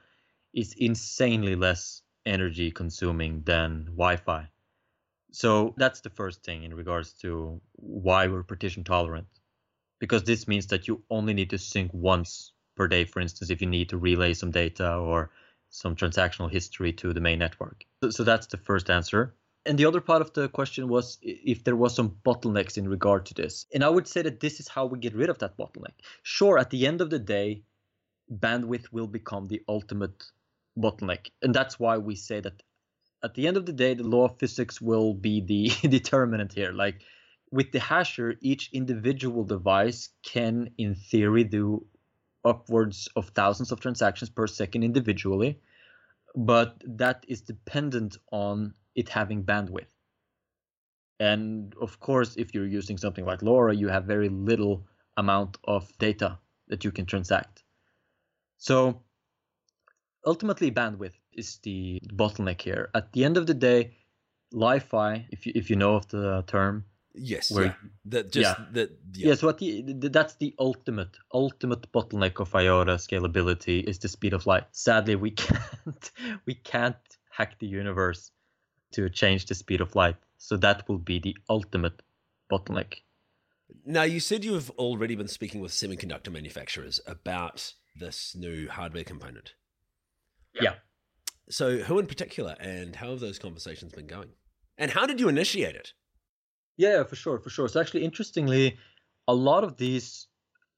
[0.53, 4.49] is insanely less energy consuming than Wi-Fi.
[5.31, 9.27] So that's the first thing in regards to why we're partition tolerant.
[9.99, 13.61] Because this means that you only need to sync once per day, for instance, if
[13.61, 15.31] you need to relay some data or
[15.69, 17.85] some transactional history to the main network.
[18.03, 19.33] So, so that's the first answer.
[19.65, 23.25] And the other part of the question was if there was some bottlenecks in regard
[23.27, 23.65] to this.
[23.73, 25.95] And I would say that this is how we get rid of that bottleneck.
[26.21, 27.63] Sure, at the end of the day,
[28.31, 30.23] bandwidth will become the ultimate
[30.77, 31.31] bottleneck.
[31.41, 32.61] And that's why we say that
[33.23, 36.71] at the end of the day, the law of physics will be the determinant here.
[36.71, 37.01] Like
[37.51, 41.85] with the hasher, each individual device can, in theory, do
[42.43, 45.59] upwards of thousands of transactions per second individually,
[46.35, 49.87] but that is dependent on it having bandwidth.
[51.19, 54.85] And of course, if you're using something like LoRa, you have very little
[55.17, 57.63] amount of data that you can transact.
[58.57, 59.01] So
[60.25, 62.89] ultimately, bandwidth is the bottleneck here.
[62.93, 63.91] At the end of the day,
[64.51, 67.73] Li-Fi, if you if you know of the term, yes, where, yeah,
[68.05, 68.65] that just yeah.
[68.71, 69.27] that yeah.
[69.29, 69.35] yeah.
[69.35, 74.65] So the, that's the ultimate ultimate bottleneck of IOTA scalability is the speed of light.
[74.71, 76.11] Sadly, we can't
[76.45, 76.95] we can't
[77.29, 78.31] hack the universe
[78.95, 80.15] to change the speed of light.
[80.37, 82.01] So that will be the ultimate
[82.51, 82.95] bottleneck.
[83.85, 89.03] Now, you said you have already been speaking with semiconductor manufacturers about this new hardware
[89.03, 89.53] component.
[90.53, 90.75] Yeah.
[91.49, 94.29] So, who in particular, and how have those conversations been going?
[94.77, 95.93] And how did you initiate it?
[96.77, 97.67] Yeah, for sure, for sure.
[97.67, 98.77] So, actually, interestingly,
[99.27, 100.27] a lot of these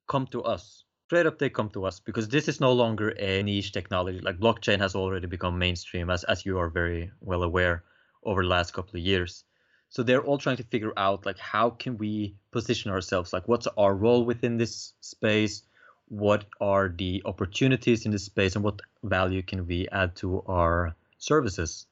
[0.07, 0.83] come to us.
[1.05, 4.19] Straight up, they come to us because this is no longer a niche technology.
[4.19, 7.83] Like blockchain has already become mainstream, as as you are very well aware,
[8.27, 9.43] over the last couple of years.
[9.89, 13.33] So they're all trying to figure out like how can we position ourselves?
[13.33, 15.63] Like, what's our role within this space?
[16.09, 20.95] what are the opportunities in this space and what value can we add to our
[21.17, 21.85] services.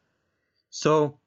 [0.69, 1.19] So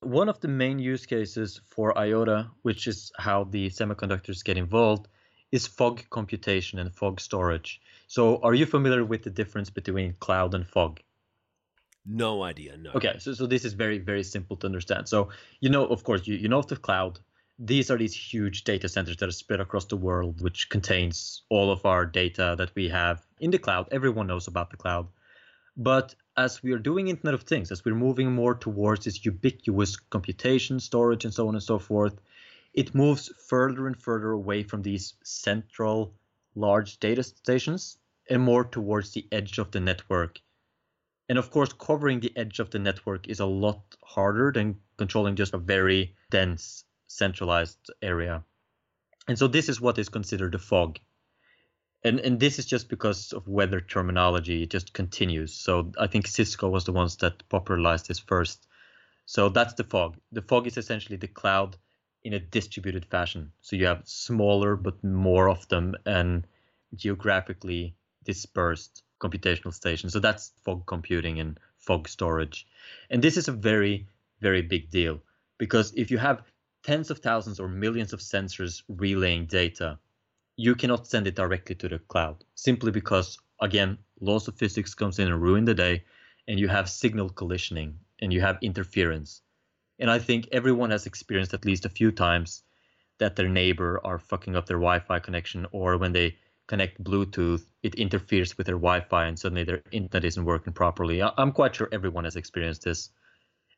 [0.00, 5.08] one of the main use cases for IOTA, which is how the semiconductors get involved,
[5.50, 7.80] is fog computation and fog storage.
[8.06, 11.00] So are you familiar with the difference between cloud and fog?
[12.08, 12.76] No idea.
[12.76, 12.92] No.
[12.94, 15.08] Okay, so so this is very very simple to understand.
[15.08, 15.30] So
[15.60, 17.20] you know, of course, you you know the cloud
[17.58, 21.70] these are these huge data centers that are spread across the world, which contains all
[21.70, 23.88] of our data that we have in the cloud.
[23.90, 25.08] Everyone knows about the cloud.
[25.76, 29.96] But as we are doing Internet of Things, as we're moving more towards this ubiquitous
[29.96, 32.20] computation, storage, and so on and so forth,
[32.74, 36.12] it moves further and further away from these central
[36.54, 37.96] large data stations
[38.28, 40.40] and more towards the edge of the network.
[41.28, 45.36] And of course, covering the edge of the network is a lot harder than controlling
[45.36, 48.44] just a very dense centralized area.
[49.28, 50.98] And so this is what is considered a fog.
[52.04, 55.52] And, and this is just because of weather terminology, it just continues.
[55.52, 58.68] So I think Cisco was the ones that popularized this first.
[59.24, 60.16] So that's the fog.
[60.30, 61.76] The fog is essentially the cloud
[62.22, 63.52] in a distributed fashion.
[63.60, 66.46] So you have smaller but more of them and
[66.94, 70.10] geographically dispersed computational station.
[70.10, 72.66] So that's fog computing and fog storage.
[73.10, 74.06] And this is a very,
[74.40, 75.20] very big deal
[75.58, 76.42] because if you have
[76.82, 79.98] tens of thousands or millions of sensors relaying data,
[80.56, 85.18] you cannot send it directly to the cloud simply because, again, laws of physics comes
[85.18, 86.04] in and ruin the day,
[86.48, 89.42] and you have signal collisioning and you have interference.
[89.98, 92.62] And I think everyone has experienced at least a few times
[93.18, 96.36] that their neighbor are fucking up their Wi-Fi connection, or when they
[96.66, 101.22] connect Bluetooth, it interferes with their Wi-Fi and suddenly their internet isn't working properly.
[101.22, 103.10] I'm quite sure everyone has experienced this.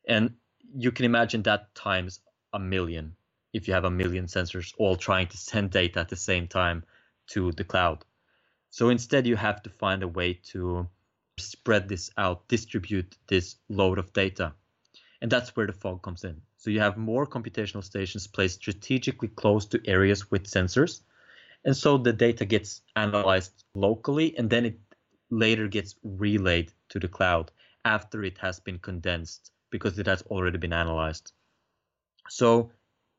[0.06, 0.34] And
[0.74, 2.20] you can imagine that times
[2.52, 3.14] a million
[3.52, 6.84] if you have a million sensors all trying to send data at the same time
[7.28, 8.04] to the cloud.
[8.70, 10.88] So instead, you have to find a way to
[11.38, 14.52] spread this out, distribute this load of data.
[15.20, 16.42] And that's where the fog comes in.
[16.58, 21.00] So you have more computational stations placed strategically close to areas with sensors.
[21.68, 24.78] And so the data gets analyzed locally and then it
[25.28, 27.52] later gets relayed to the cloud
[27.84, 31.32] after it has been condensed because it has already been analyzed.
[32.30, 32.70] So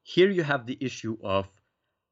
[0.01, 1.47] here you have the issue of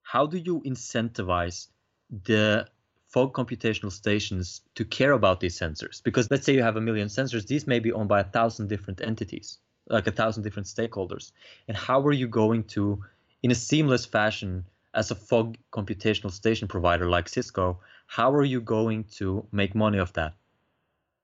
[0.04, 1.70] how do you incentivize
[2.12, 2.68] the
[3.08, 6.04] fog computational stations to care about these sensors?
[6.04, 8.68] Because let's say you have a million sensors, these may be owned by a thousand
[8.68, 9.58] different entities,
[9.88, 11.32] like a thousand different stakeholders.
[11.68, 13.04] And how are you going to,
[13.42, 14.66] in a seamless fashion,
[14.98, 20.00] as a fog computational station provider like Cisco, how are you going to make money
[20.00, 20.34] of that?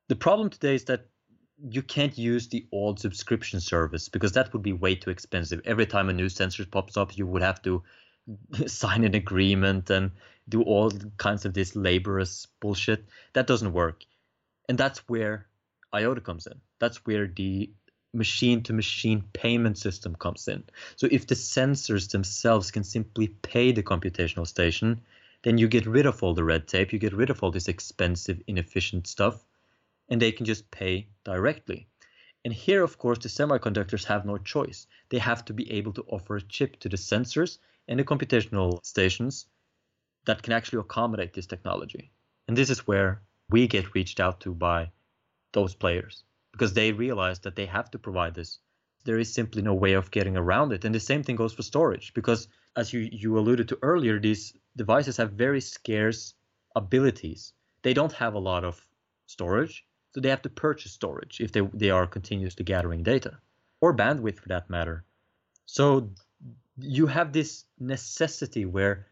[0.09, 1.07] The problem today is that
[1.57, 5.61] you can't use the old subscription service because that would be way too expensive.
[5.65, 7.81] Every time a new sensor pops up, you would have to
[8.67, 10.11] sign an agreement and
[10.47, 13.05] do all kinds of this laborious bullshit.
[13.33, 14.03] That doesn't work.
[14.69, 15.47] And that's where
[15.95, 16.61] IOTA comes in.
[16.79, 17.71] That's where the
[18.13, 20.63] machine to machine payment system comes in.
[20.95, 25.01] So if the sensors themselves can simply pay the computational station,
[25.41, 27.67] then you get rid of all the red tape, you get rid of all this
[27.67, 29.43] expensive, inefficient stuff,
[30.09, 31.87] and they can just pay directly.
[32.45, 34.85] And here, of course, the semiconductors have no choice.
[35.09, 37.57] They have to be able to offer a chip to the sensors
[37.87, 39.47] and the computational stations
[40.25, 42.11] that can actually accommodate this technology.
[42.47, 44.91] And this is where we get reached out to by
[45.53, 48.59] those players because they realize that they have to provide this.
[49.03, 50.85] There is simply no way of getting around it.
[50.85, 52.47] And the same thing goes for storage because,
[52.77, 56.33] as you, you alluded to earlier, these devices have very scarce
[56.75, 57.53] abilities.
[57.81, 58.79] They don't have a lot of
[59.25, 63.39] storage, so they have to purchase storage if they, they are continuously gathering data
[63.81, 65.03] or bandwidth for that matter.
[65.65, 66.11] So
[66.77, 69.07] you have this necessity where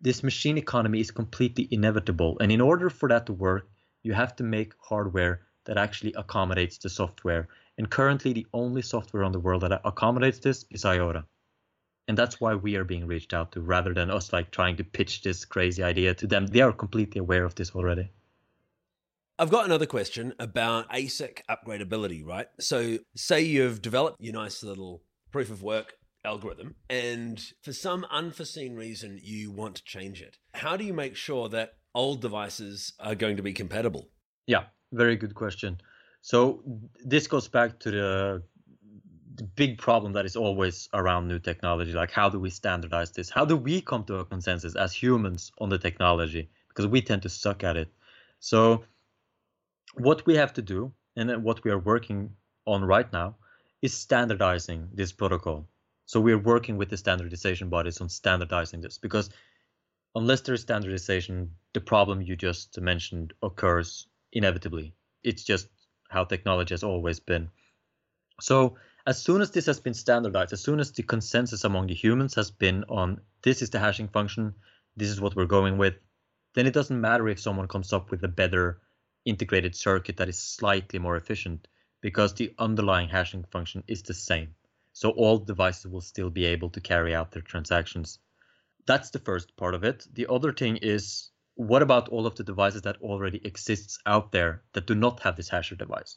[0.00, 2.36] this machine economy is completely inevitable.
[2.40, 3.68] And in order for that to work,
[4.02, 7.48] you have to make hardware that actually accommodates the software.
[7.78, 11.24] And currently, the only software on the world that accommodates this is IOTA.
[12.08, 14.84] And that's why we are being reached out to rather than us like trying to
[14.84, 16.46] pitch this crazy idea to them.
[16.46, 18.10] They are completely aware of this already.
[19.38, 22.48] I've got another question about ASIC upgradability, right?
[22.60, 25.94] So, say you've developed your nice little proof of work
[26.24, 30.38] algorithm, and for some unforeseen reason you want to change it.
[30.54, 34.10] How do you make sure that old devices are going to be compatible?
[34.46, 35.80] Yeah, very good question.
[36.20, 36.62] So
[37.04, 38.42] this goes back to the,
[39.34, 41.92] the big problem that is always around new technology.
[41.92, 43.28] Like, how do we standardize this?
[43.28, 46.48] How do we come to a consensus as humans on the technology?
[46.68, 47.92] Because we tend to suck at it.
[48.38, 48.84] So,
[49.94, 52.30] what we have to do, and what we are working
[52.66, 53.36] on right now,
[53.82, 55.66] is standardizing this protocol.
[56.06, 59.30] So we're working with the standardization bodies on standardizing this because
[60.14, 64.94] unless there is standardization, the problem you just mentioned occurs inevitably.
[65.22, 65.68] It's just
[66.08, 67.50] how technology has always been.
[68.40, 68.76] So
[69.06, 72.34] as soon as this has been standardized, as soon as the consensus among the humans
[72.34, 74.54] has been on this is the hashing function,
[74.96, 75.94] this is what we're going with,
[76.54, 78.80] then it doesn't matter if someone comes up with a better
[79.24, 81.68] integrated circuit that is slightly more efficient
[82.00, 84.54] because the underlying hashing function is the same.
[84.92, 88.18] So all devices will still be able to carry out their transactions.
[88.86, 90.06] That's the first part of it.
[90.12, 94.62] The other thing is what about all of the devices that already exists out there
[94.72, 96.16] that do not have this hasher device?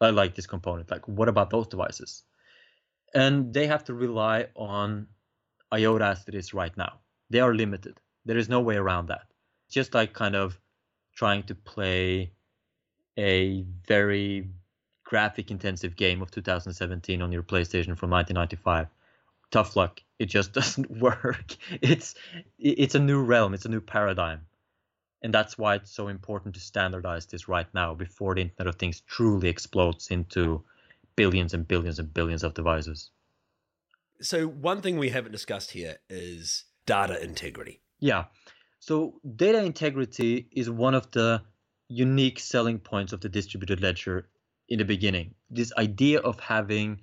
[0.00, 0.90] I like this component.
[0.90, 2.22] Like what about those devices?
[3.14, 5.08] And they have to rely on
[5.72, 7.00] IOTA as it is right now.
[7.30, 7.98] They are limited.
[8.24, 9.26] There is no way around that.
[9.66, 10.58] It's just like kind of
[11.14, 12.32] trying to play
[13.18, 14.48] a very
[15.04, 18.88] graphic intensive game of 2017 on your playstation from 1995
[19.50, 20.02] tough luck.
[20.18, 21.56] It just doesn't work.
[21.80, 22.14] It's
[22.58, 23.54] it's a new realm.
[23.54, 24.45] It's a new paradigm
[25.26, 28.76] and that's why it's so important to standardize this right now before the internet of
[28.76, 30.62] things truly explodes into
[31.16, 33.10] billions and billions and billions of devices.
[34.20, 37.80] So one thing we haven't discussed here is data integrity.
[37.98, 38.26] Yeah.
[38.78, 41.42] So data integrity is one of the
[41.88, 44.28] unique selling points of the distributed ledger
[44.68, 45.34] in the beginning.
[45.50, 47.00] This idea of having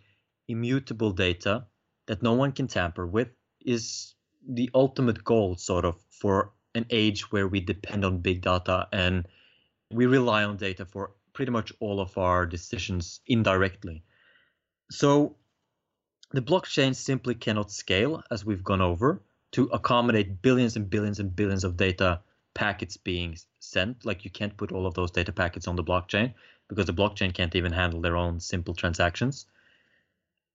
[0.48, 1.66] immutable data
[2.06, 3.28] that no one can tamper with
[3.60, 4.16] is
[4.48, 9.28] the ultimate goal sort of for an age where we depend on big data and
[9.92, 14.04] we rely on data for pretty much all of our decisions indirectly.
[14.90, 15.36] So
[16.32, 19.22] the blockchain simply cannot scale, as we've gone over,
[19.52, 22.22] to accommodate billions and billions and billions of data
[22.54, 24.06] packets being sent.
[24.06, 26.34] Like you can't put all of those data packets on the blockchain
[26.68, 29.46] because the blockchain can't even handle their own simple transactions.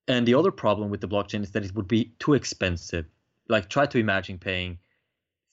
[0.08, 3.06] And the other problem with the blockchain is that it would be too expensive.
[3.48, 4.78] Like try to imagine paying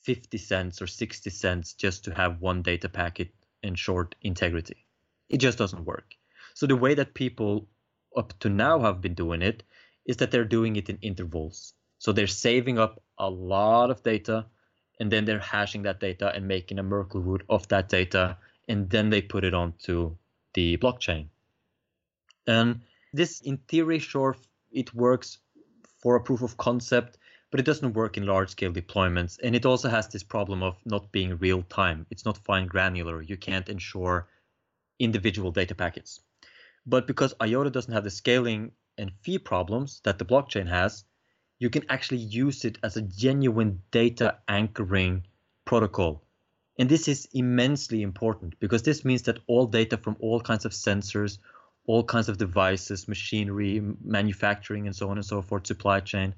[0.06, 3.34] 50 cents or 60 cents just to have one data packet
[3.64, 4.86] ensured integrity.
[5.28, 6.14] It just doesn't work.
[6.54, 7.68] So the way that people
[8.16, 9.64] up to now have been doing it
[10.06, 11.74] is that they're doing it in intervals.
[11.98, 14.46] So they're saving up a lot of data
[15.00, 18.38] and then they're hashing that data and making a Merkle root of that data
[18.68, 20.16] and then they put it onto
[20.54, 21.26] the blockchain.
[22.46, 22.82] And
[23.12, 24.36] this in theory sure
[24.70, 25.38] it works
[26.00, 27.18] for a proof of concept
[27.50, 29.38] but it doesn't work in large scale deployments.
[29.42, 32.06] And it also has this problem of not being real time.
[32.10, 33.22] It's not fine granular.
[33.22, 34.28] You can't ensure
[34.98, 36.20] individual data packets.
[36.86, 41.04] But because IOTA doesn't have the scaling and fee problems that the blockchain has,
[41.58, 45.26] you can actually use it as a genuine data anchoring
[45.64, 46.22] protocol.
[46.78, 50.72] And this is immensely important because this means that all data from all kinds of
[50.72, 51.38] sensors,
[51.86, 56.34] all kinds of devices, machinery, manufacturing, and so on and so forth, supply chain,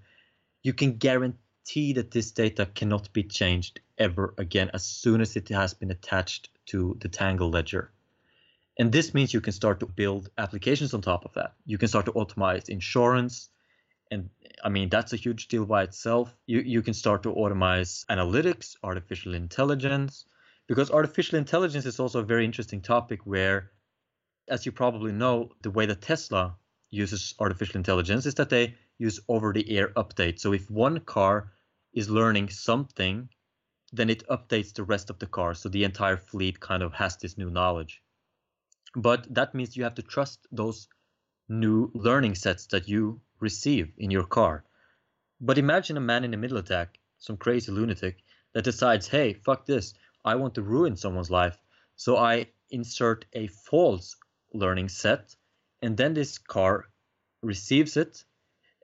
[0.62, 5.48] you can guarantee that this data cannot be changed ever again as soon as it
[5.48, 7.90] has been attached to the Tangle ledger.
[8.78, 11.54] And this means you can start to build applications on top of that.
[11.66, 13.50] You can start to automate insurance.
[14.10, 14.30] And
[14.62, 16.34] I mean, that's a huge deal by itself.
[16.46, 20.24] You, you can start to automate analytics, artificial intelligence,
[20.68, 23.72] because artificial intelligence is also a very interesting topic where,
[24.48, 26.56] as you probably know, the way that Tesla
[26.90, 30.40] uses artificial intelligence is that they use over the air updates.
[30.40, 31.52] So if one car
[31.92, 33.28] is learning something,
[33.92, 35.54] then it updates the rest of the car.
[35.54, 38.02] So the entire fleet kind of has this new knowledge.
[38.94, 40.88] But that means you have to trust those
[41.48, 44.64] new learning sets that you receive in your car.
[45.40, 48.18] But imagine a man in a middle attack, some crazy lunatic,
[48.54, 49.94] that decides, hey, fuck this,
[50.24, 51.56] I want to ruin someone's life.
[51.96, 54.16] So I insert a false
[54.52, 55.34] learning set,
[55.80, 56.86] and then this car
[57.42, 58.24] receives it,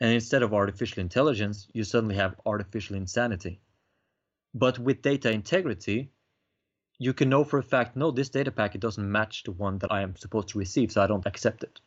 [0.01, 3.61] and instead of artificial intelligence, you suddenly have artificial insanity.
[4.55, 6.11] But with data integrity,
[6.99, 9.93] you can know for a fact, no, this data packet doesn't match the one that
[9.93, 11.81] I am supposed to receive, so I don't accept it.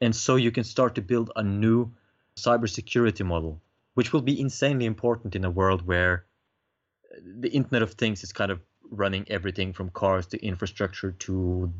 [0.00, 1.92] And so you can start to build a new
[2.36, 3.60] cybersecurity model,
[3.94, 6.26] which will be insanely important in a world where
[7.22, 8.60] the Internet of Things is kind of
[8.90, 11.72] running everything from cars to infrastructure to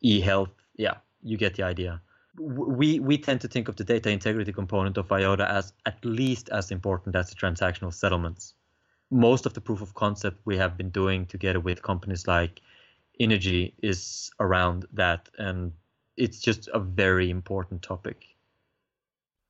[0.00, 0.50] e-health.
[0.76, 2.00] Yeah, you get the idea.
[2.38, 6.48] We we tend to think of the data integrity component of IOTA as at least
[6.48, 8.54] as important as the transactional settlements
[9.10, 12.60] most of the proof of concept we have been doing together with companies like
[13.20, 15.72] innogy is around that, and
[16.16, 18.33] it's just a very important topic.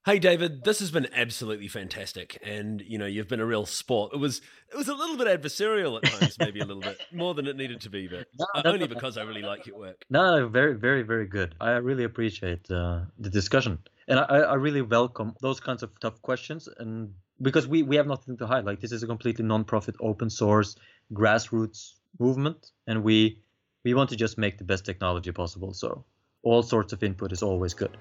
[0.06, 4.12] Hey David, this has been absolutely fantastic, and you know you've been a real sport.
[4.12, 7.32] It was it was a little bit adversarial at times, maybe a little bit more
[7.32, 10.04] than it needed to be, but no, uh, only because I really like your work.
[10.10, 11.54] No, very very very good.
[11.58, 16.20] I really appreciate uh, the discussion, and I, I really welcome those kinds of tough
[16.20, 18.66] questions and because we, we have nothing to hide.
[18.66, 20.76] Like this is a completely non-profit, open source,
[21.14, 23.38] grassroots movement, and we
[23.84, 25.72] we want to just make the best technology possible.
[25.72, 26.04] So
[26.42, 27.96] all sorts of input is always good.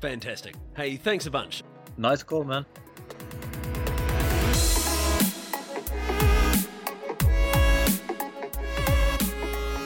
[0.00, 0.54] Fantastic.
[0.76, 1.62] Hey, thanks a bunch.
[1.96, 2.64] Nice call, man.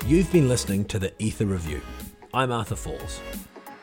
[0.07, 1.81] You've been listening to the Ether Review.
[2.35, 3.21] I'm Arthur Falls.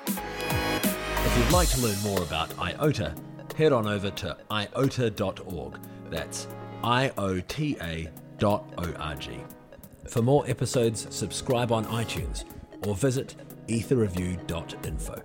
[0.08, 3.16] If you'd like to learn more about IOTA,
[3.62, 5.80] head on over to iota.org.
[6.10, 6.48] That's
[6.84, 9.40] I-O-T-A dot O-R-G.
[10.10, 12.46] For more episodes, subscribe on iTunes
[12.88, 13.36] or visit
[13.68, 15.24] etherreview.info.